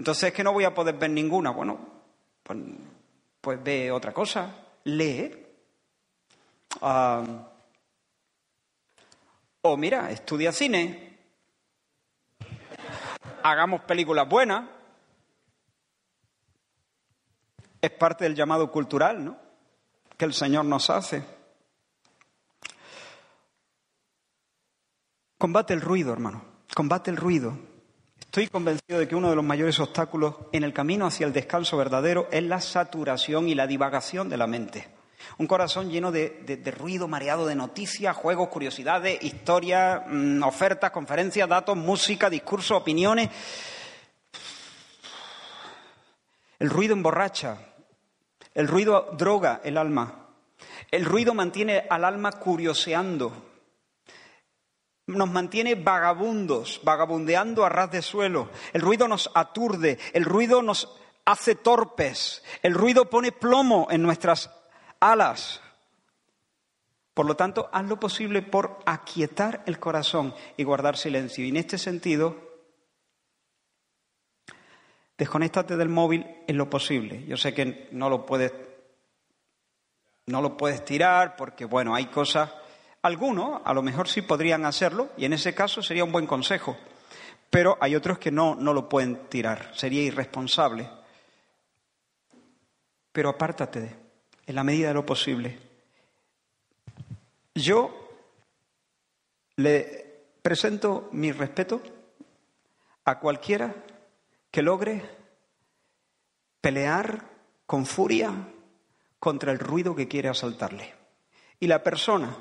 [0.00, 1.50] Entonces es que no voy a poder ver ninguna.
[1.50, 1.78] Bueno,
[2.42, 2.58] pues,
[3.38, 4.50] pues ve otra cosa,
[4.84, 5.30] lee.
[6.80, 7.22] Ah,
[9.60, 11.18] o mira, estudia cine.
[13.42, 14.70] Hagamos películas buenas.
[17.82, 19.36] Es parte del llamado cultural, ¿no?
[20.16, 21.22] Que el Señor nos hace.
[25.36, 26.42] Combate el ruido, hermano.
[26.74, 27.69] Combate el ruido.
[28.30, 31.76] Estoy convencido de que uno de los mayores obstáculos en el camino hacia el descanso
[31.76, 34.86] verdadero es la saturación y la divagación de la mente.
[35.38, 41.76] Un corazón lleno de, ruido, mareado de noticias, juegos, curiosidades, historias, mm, ofertas, conferencias, datos,
[41.76, 43.30] música, discursos, opiniones.
[46.60, 47.58] El ruido emborracha,
[48.54, 50.28] el ruido droga el alma.
[50.92, 53.49] El ruido mantiene al alma curioseando.
[55.10, 58.50] Nos mantiene vagabundos, vagabundeando a ras de suelo.
[58.72, 64.50] El ruido nos aturde, el ruido nos hace torpes, el ruido pone plomo en nuestras
[65.00, 65.60] alas.
[67.14, 71.44] Por lo tanto, haz lo posible por aquietar el corazón y guardar silencio.
[71.44, 72.50] Y en este sentido,
[75.20, 77.26] Desconéctate del móvil en lo posible.
[77.26, 78.54] Yo sé que no lo puedes,
[80.24, 82.50] no lo puedes tirar porque, bueno, hay cosas,
[83.02, 86.76] Algunos a lo mejor sí podrían hacerlo y en ese caso sería un buen consejo,
[87.48, 90.88] pero hay otros que no, no lo pueden tirar, sería irresponsable.
[93.12, 93.96] Pero apártate
[94.46, 95.58] en la medida de lo posible.
[97.54, 98.08] Yo
[99.56, 101.82] le presento mi respeto
[103.06, 103.74] a cualquiera
[104.50, 105.02] que logre
[106.60, 107.24] pelear
[107.66, 108.32] con furia
[109.18, 110.94] contra el ruido que quiere asaltarle.
[111.58, 112.36] Y la persona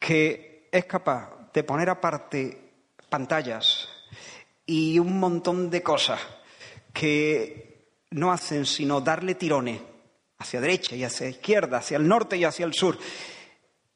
[0.00, 2.58] que es capaz de poner aparte
[3.08, 3.88] pantallas
[4.66, 6.20] y un montón de cosas
[6.92, 9.80] que no hacen sino darle tirones
[10.38, 12.98] hacia derecha y hacia izquierda, hacia el norte y hacia el sur,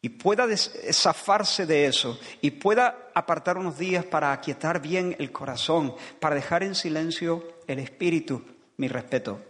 [0.03, 0.47] y pueda
[0.93, 6.63] zafarse de eso y pueda apartar unos días para aquietar bien el corazón, para dejar
[6.63, 8.45] en silencio el espíritu,
[8.77, 9.41] mi respeto.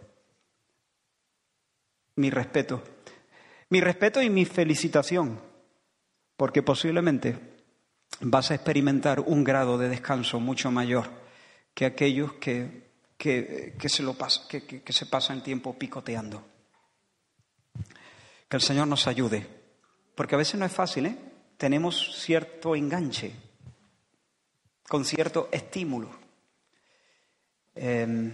[2.15, 2.81] Mi respeto.
[3.71, 5.41] Mi respeto y mi felicitación,
[6.37, 7.39] porque posiblemente
[8.21, 11.11] vas a experimentar un grado de descanso mucho mayor
[11.75, 14.17] que aquellos que, que, se, lo
[14.49, 16.45] que, que se pasan tiempo picoteando.
[18.49, 19.65] Que el Señor nos ayude
[20.15, 21.19] porque a veces no es fácil, ¿eh?
[21.57, 23.33] Tenemos cierto enganche,
[24.89, 26.11] con cierto estímulo.
[27.75, 28.33] Em,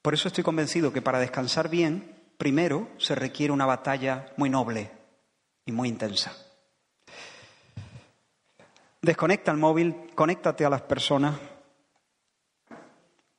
[0.00, 4.90] por eso estoy convencido que para descansar bien, primero se requiere una batalla muy noble
[5.66, 6.36] y muy intensa.
[9.02, 11.38] Desconecta el móvil, conéctate a las personas.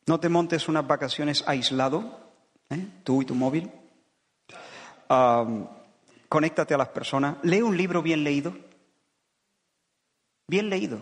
[0.06, 2.32] No te montes unas vacaciones aislado,
[2.70, 2.88] ¿eh?
[3.04, 3.72] tú y tu móvil
[6.30, 8.56] conéctate a las personas, lee un libro bien leído.
[10.48, 11.02] Bien leído.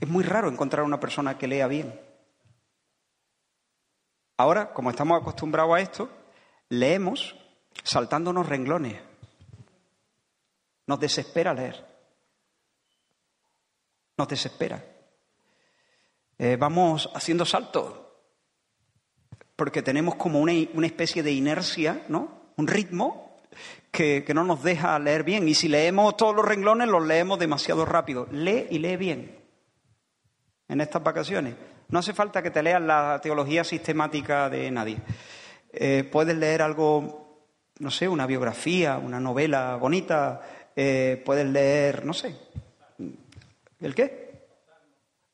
[0.00, 2.00] Es muy raro encontrar una persona que lea bien.
[4.38, 6.10] Ahora, como estamos acostumbrados a esto,
[6.68, 7.36] leemos
[7.84, 9.00] saltándonos renglones.
[10.86, 11.84] Nos desespera leer.
[14.16, 14.84] Nos desespera.
[16.38, 17.94] Eh, vamos haciendo saltos
[19.56, 22.52] porque tenemos como una, especie de inercia, ¿no?
[22.56, 23.40] Un ritmo
[23.90, 25.48] que, que, no nos deja leer bien.
[25.48, 28.28] Y si leemos todos los renglones, los leemos demasiado rápido.
[28.30, 29.46] Lee y lee bien
[30.68, 31.54] en estas vacaciones.
[31.88, 34.98] No hace falta que te leas la teología sistemática de nadie.
[35.72, 40.42] Eh, puedes leer algo, no sé, una biografía, una novela bonita.
[40.78, 42.36] Eh, puedes leer, no sé,
[43.80, 44.26] ¿el qué?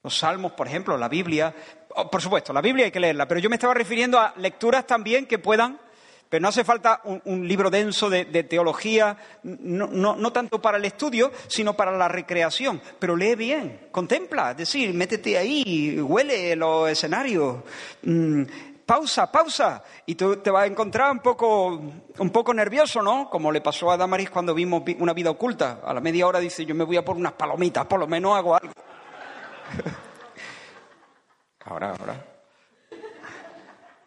[0.04, 1.52] Los salmos, por ejemplo, la Biblia.
[1.96, 4.86] Oh, por supuesto, la Biblia hay que leerla, pero yo me estaba refiriendo a lecturas
[4.86, 5.80] también que puedan,
[6.28, 11.74] pero no hace falta un, libro denso de, teología, no, tanto para el estudio, sino
[11.74, 12.80] para la recreación.
[12.98, 17.58] Pero lee bien, contempla, es decir, métete ahí, huele los escenarios.
[18.02, 18.44] Mm,
[18.92, 21.80] pausa, pausa, y tú te vas a encontrar un poco,
[22.18, 23.30] un poco nervioso, ¿no?
[23.30, 25.80] Como le pasó a Damaris cuando vimos una vida oculta.
[25.82, 28.36] A la media hora dice, yo me voy a por unas palomitas, por lo menos
[28.36, 28.74] hago algo.
[31.64, 32.26] Ahora, ahora.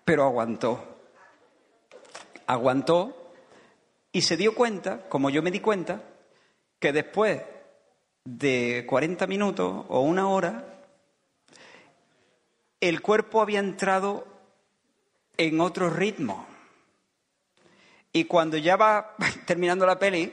[0.04, 1.00] Pero aguantó.
[2.46, 3.32] Aguantó
[4.12, 6.04] y se dio cuenta, como yo me di cuenta,
[6.78, 7.42] que después
[8.24, 10.64] de 40 minutos o una hora,
[12.82, 14.35] el cuerpo había entrado
[15.38, 16.48] en otro ritmo.
[18.12, 19.16] Y cuando ya va
[19.46, 20.32] terminando la peli,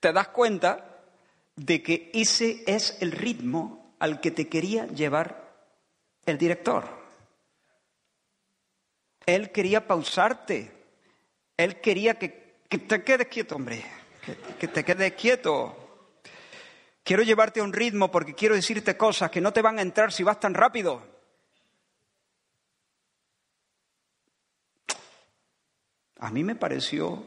[0.00, 1.02] te das cuenta
[1.54, 5.54] de que ese es el ritmo al que te quería llevar
[6.26, 6.84] el director.
[9.24, 10.72] Él quería pausarte.
[11.56, 12.28] Él quería que,
[12.68, 13.84] te quedes quieto, hombre.
[14.58, 15.74] Que, te quedes quieto.
[17.02, 20.12] Quiero llevarte a un ritmo porque quiero decirte cosas que no te van a entrar
[20.12, 21.15] si vas tan rápido.
[26.18, 27.22] A mí me pareció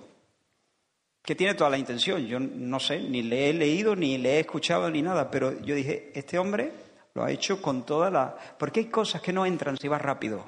[1.22, 2.26] que tiene toda la intención.
[2.26, 5.76] Yo no sé, ni le he leído, ni le he escuchado, ni nada, pero yo
[5.76, 6.74] dije, este hombre
[7.14, 8.36] lo ha hecho con toda la...
[8.58, 10.44] Porque hay cosas que no entran si vas rápido.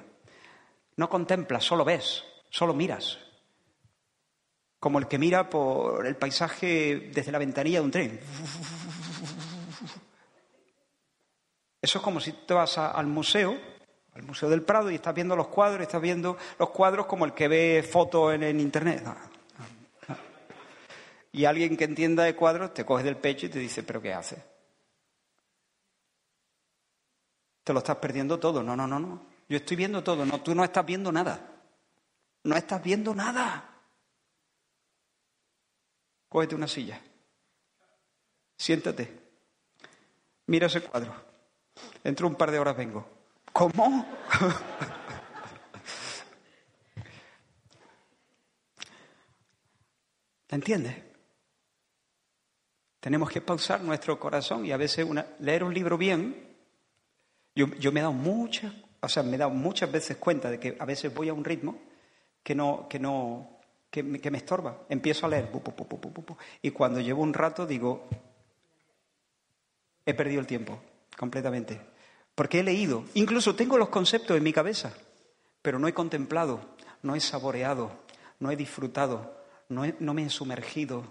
[0.95, 3.19] No contemplas, solo ves, solo miras.
[4.79, 8.19] Como el que mira por el paisaje desde la ventanilla de un tren.
[11.81, 13.57] Eso es como si te vas al museo,
[14.13, 17.33] al Museo del Prado, y estás viendo los cuadros, estás viendo los cuadros como el
[17.33, 19.03] que ve fotos en, Internet.
[21.31, 24.13] Y alguien que entienda de cuadros te coge del pecho y te dice, ¿pero qué
[24.13, 24.39] haces?
[27.63, 28.61] Te lo estás perdiendo todo.
[28.61, 29.27] No, no, no, no.
[29.47, 30.25] Yo estoy viendo todo.
[30.25, 31.39] No, tú no estás viendo nada.
[32.43, 33.69] No estás viendo nada.
[36.27, 36.99] Cógete una silla.
[38.57, 39.19] Siéntate.
[40.47, 41.13] Mira ese cuadro.
[42.03, 43.20] Dentro de un par de horas vengo.
[43.53, 44.05] ¿Cómo?
[50.49, 50.95] ¿Entiendes?
[52.99, 55.07] Tenemos que pausar nuestro corazón y a veces
[55.39, 56.49] leer un libro bien.
[57.55, 60.77] Yo, me he dado muchas, o sea, me he dado muchas veces cuenta de que
[60.79, 61.77] a veces voy a un ritmo
[62.43, 64.83] que no, que no, que me, que me estorba.
[64.87, 65.49] Empiezo a leer
[66.61, 68.07] y cuando llevo un rato digo,
[70.05, 70.79] he perdido el tiempo
[71.17, 71.90] completamente.
[72.35, 74.93] Porque he leído, incluso tengo los conceptos en mi cabeza,
[75.61, 76.61] pero no he contemplado,
[77.03, 77.91] no he saboreado,
[78.39, 79.37] no he disfrutado,
[79.69, 81.03] no, no me he sumergido,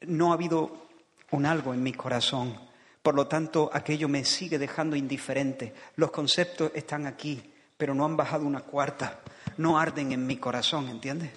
[0.00, 0.86] no ha habido
[1.30, 2.58] un algo en mi corazón.
[3.02, 5.74] Por lo tanto, aquello me sigue dejando indiferente.
[5.96, 9.20] Los conceptos están aquí, pero no han bajado una cuarta,
[9.58, 11.30] no arden en mi corazón, ¿entiendes?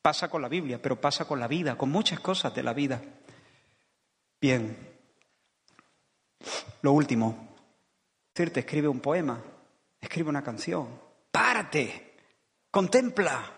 [0.00, 3.02] Pasa con la Biblia, pero pasa con la vida, con muchas cosas de la vida.
[4.40, 4.93] Bien,
[6.82, 7.48] lo último,
[8.34, 9.42] decirte, escribe un poema,
[10.00, 12.16] escribe una canción, párate,
[12.70, 13.52] contempla,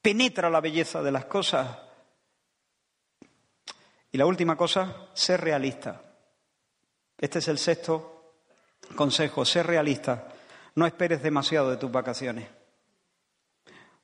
[0.00, 1.78] penetra la belleza de las cosas.
[4.10, 6.02] Y la última cosa, ser realista.
[7.18, 8.34] Este es el sexto
[8.94, 10.28] consejo, ser realista.
[10.74, 12.48] No esperes demasiado de tus vacaciones,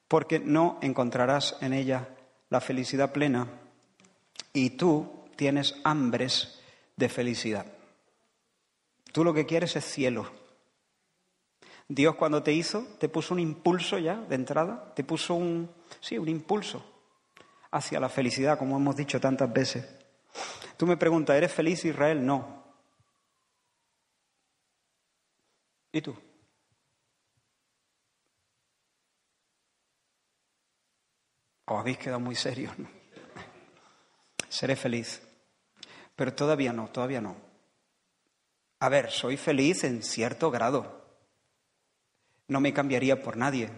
[0.08, 2.06] porque no encontrarás en ellas
[2.48, 3.46] la felicidad plena
[4.52, 6.60] y tú tienes hambres
[6.96, 7.66] de felicidad.
[9.12, 10.30] Tú lo que quieres es cielo.
[11.86, 16.16] Dios cuando te hizo, te puso un impulso ya de entrada, te puso un, sí,
[16.16, 16.82] un impulso
[17.70, 19.86] hacia la felicidad, como hemos dicho tantas veces.
[20.78, 22.24] Tú me preguntas, ¿eres feliz Israel?
[22.24, 22.64] No.
[25.92, 26.16] ¿Y tú?
[31.66, 32.74] ¿O habéis quedado muy serios?
[34.48, 35.22] Seré feliz.
[36.16, 37.51] Pero todavía no, todavía no.
[38.82, 41.06] A ver, soy feliz en cierto grado.
[42.48, 43.70] No me cambiaría por nadie.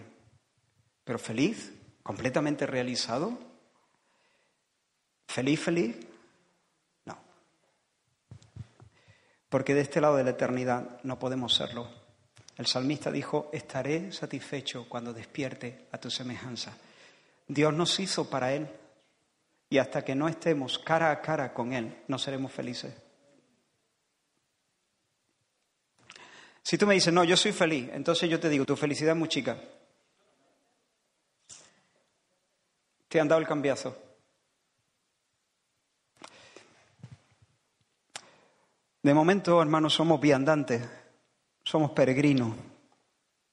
[1.03, 3.37] Pero feliz, completamente realizado.
[5.27, 5.95] ¿Feliz, feliz?
[7.05, 7.19] No.
[9.47, 11.87] Porque de este lado de la eternidad no podemos serlo.
[12.57, 16.75] El salmista dijo, estaré satisfecho cuando despierte a tu semejanza.
[17.47, 18.67] Dios nos hizo para Él
[19.69, 23.04] y hasta que no estemos cara a cara con Él, no seremos felices.
[26.65, 29.19] Si tú me dices, no, yo soy feliz, entonces yo te digo, tu felicidad es
[29.19, 29.55] muy chica.
[33.07, 33.95] Te han dado el cambiazo.
[39.03, 40.81] De momento, hermanos, somos viandantes,
[41.63, 42.55] somos peregrinos,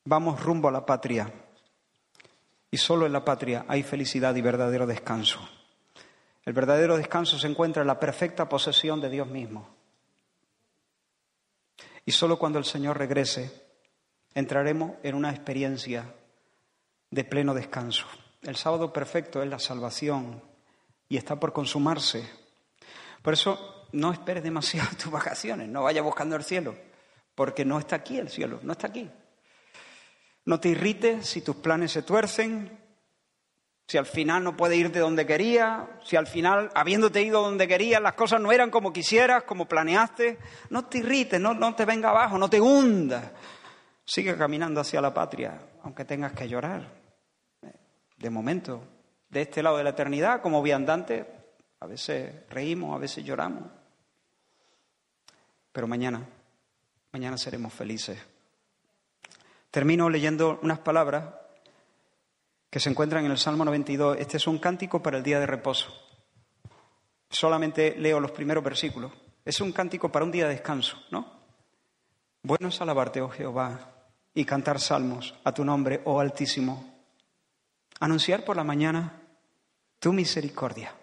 [0.06, 1.30] vamos rumbo a la patria.
[2.70, 5.46] Y solo en la patria hay felicidad y verdadero descanso.
[6.46, 9.81] El verdadero descanso se encuentra en la perfecta posesión de Dios mismo.
[12.04, 13.62] Y solo cuando el Señor regrese
[14.34, 16.14] entraremos en una experiencia
[17.10, 18.06] de pleno descanso.
[18.42, 20.42] El sábado perfecto es la salvación
[21.08, 22.28] y está por consumarse.
[23.22, 26.74] Por eso no esperes demasiado tus vacaciones, no vayas buscando el cielo,
[27.34, 29.08] porque no está aquí el cielo, no está aquí.
[30.44, 32.78] No te irrites si tus planes se tuercen,
[33.86, 37.68] si al final no puedes ir de donde quería, si al final, habiéndote ido donde
[37.68, 40.38] querías, las cosas no eran como quisieras, como planeaste,
[40.70, 43.30] no te irrites, no, no te venga abajo, no te hundas.
[44.04, 46.86] Sigue caminando hacia la patria, aunque tengas que llorar.
[48.16, 48.82] De momento,
[49.28, 51.26] de este lado de la eternidad, como viandantes,
[51.80, 53.64] a veces reímos, a veces lloramos.
[55.72, 56.26] Pero mañana,
[57.12, 58.18] mañana seremos felices.
[59.70, 61.24] Termino leyendo unas palabras
[62.72, 64.16] que se encuentran en el Salmo 92.
[64.18, 65.92] Este es un cántico para el día de reposo.
[67.28, 69.12] Solamente leo los primeros versículos.
[69.44, 71.30] Es un cántico para un día de descanso, ¿no?
[72.42, 73.92] Bueno es alabarte, oh Jehová,
[74.32, 76.94] y cantar salmos a tu nombre, oh Altísimo.
[78.00, 79.20] Anunciar por la mañana
[79.98, 80.94] tu misericordia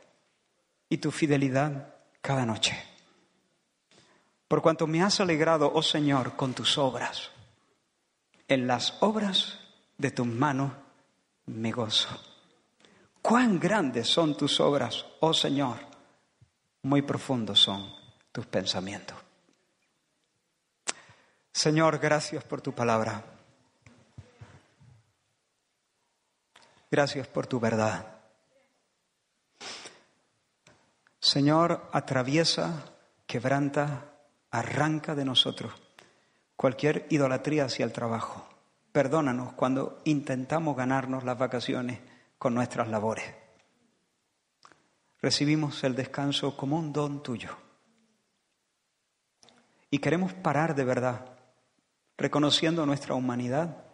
[0.90, 2.84] y tu fidelidad cada noche.
[4.48, 7.30] Por cuanto me has alegrado, oh Señor, con tus obras,
[8.48, 9.60] en las obras
[10.00, 10.72] de tus manos
[11.50, 12.10] me gozo.
[13.22, 15.78] Cuán grandes son tus obras, oh Señor.
[16.84, 17.92] Muy profundos son
[18.32, 19.18] tus pensamientos.
[21.52, 23.24] Señor, gracias por tu palabra.
[26.90, 28.16] Gracias por tu verdad.
[31.20, 32.86] Señor, atraviesa,
[33.28, 34.06] quebranta,
[34.52, 35.74] arranca de nosotros
[36.60, 38.49] cualquier idolatría hacia el trabajo
[39.00, 42.02] Perdónanos cuando intentamos ganarnos las vacaciones
[42.38, 43.34] con nuestras labores.
[45.22, 47.56] Recibimos el descanso como un don tuyo.
[49.90, 51.32] Y queremos parar de verdad,
[52.18, 53.86] reconociendo nuestra humanidad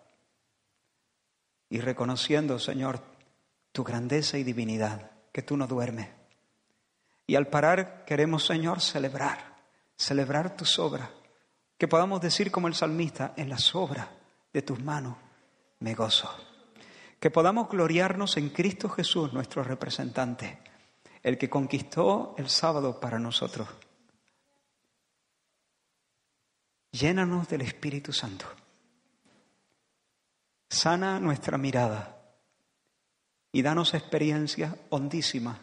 [1.69, 2.99] y reconociendo, Señor,
[3.73, 6.09] tu grandeza y divinidad, que tú no duermes.
[7.27, 9.55] Y al parar queremos, Señor, celebrar,
[9.97, 11.11] celebrar tus obras,
[11.77, 14.07] que podamos decir como el salmista, en las obras
[14.55, 15.17] de tus manos
[15.79, 16.33] me gozo.
[17.19, 20.59] Que podamos gloriarnos en Cristo Jesús, nuestro representante,
[21.21, 23.67] el que conquistó el sábado para nosotros.
[26.89, 28.45] Llénanos del Espíritu Santo.
[30.69, 32.17] Sana nuestra mirada
[33.51, 35.59] y danos experiencias hondísimas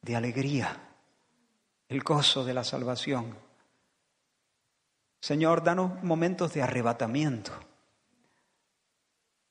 [0.00, 0.88] de alegría,
[1.86, 3.51] el gozo de la salvación.
[5.22, 7.52] Señor, danos momentos de arrebatamiento.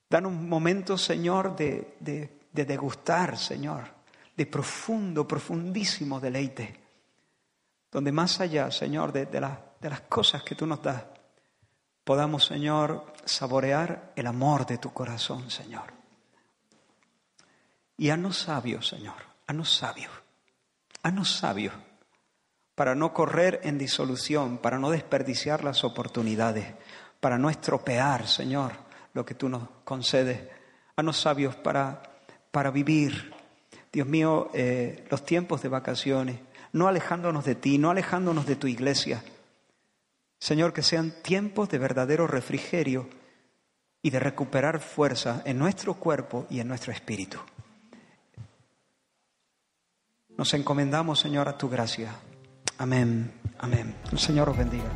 [0.09, 3.86] Danos momentos, Señor, de, de, degustar, Señor,
[4.36, 6.78] de profundo, profundísimo deleite,
[7.89, 9.39] donde más allá, Señor, de, de,
[9.80, 11.05] de las cosas que tú nos das,
[12.03, 15.93] podamos, Señor, saborear el amor de tu corazón, Señor.
[17.95, 20.11] Y haznos sabios, Señor, haznos sabios,
[21.01, 21.74] haznos sabios
[22.76, 26.65] para no correr en disolución, para no desperdiciar las oportunidades,
[27.19, 28.74] para no estropear, Señor,
[29.13, 30.41] lo que tú nos concedes.
[30.95, 32.01] Haznos sabios para,
[32.51, 33.34] para vivir,
[33.91, 36.39] Dios mío, eh, los tiempos de vacaciones,
[36.74, 39.24] no alejándonos de ti, no alejándonos de tu iglesia.
[40.39, 43.09] Señor, que sean tiempos de verdadero refrigerio
[44.01, 47.38] y de recuperar fuerza en nuestro cuerpo y en nuestro espíritu.
[50.38, 52.15] Nos encomendamos, Señor, a tu gracia.
[52.82, 53.29] Amén,
[53.59, 53.93] amén.
[54.11, 54.89] El Señor os bendiga.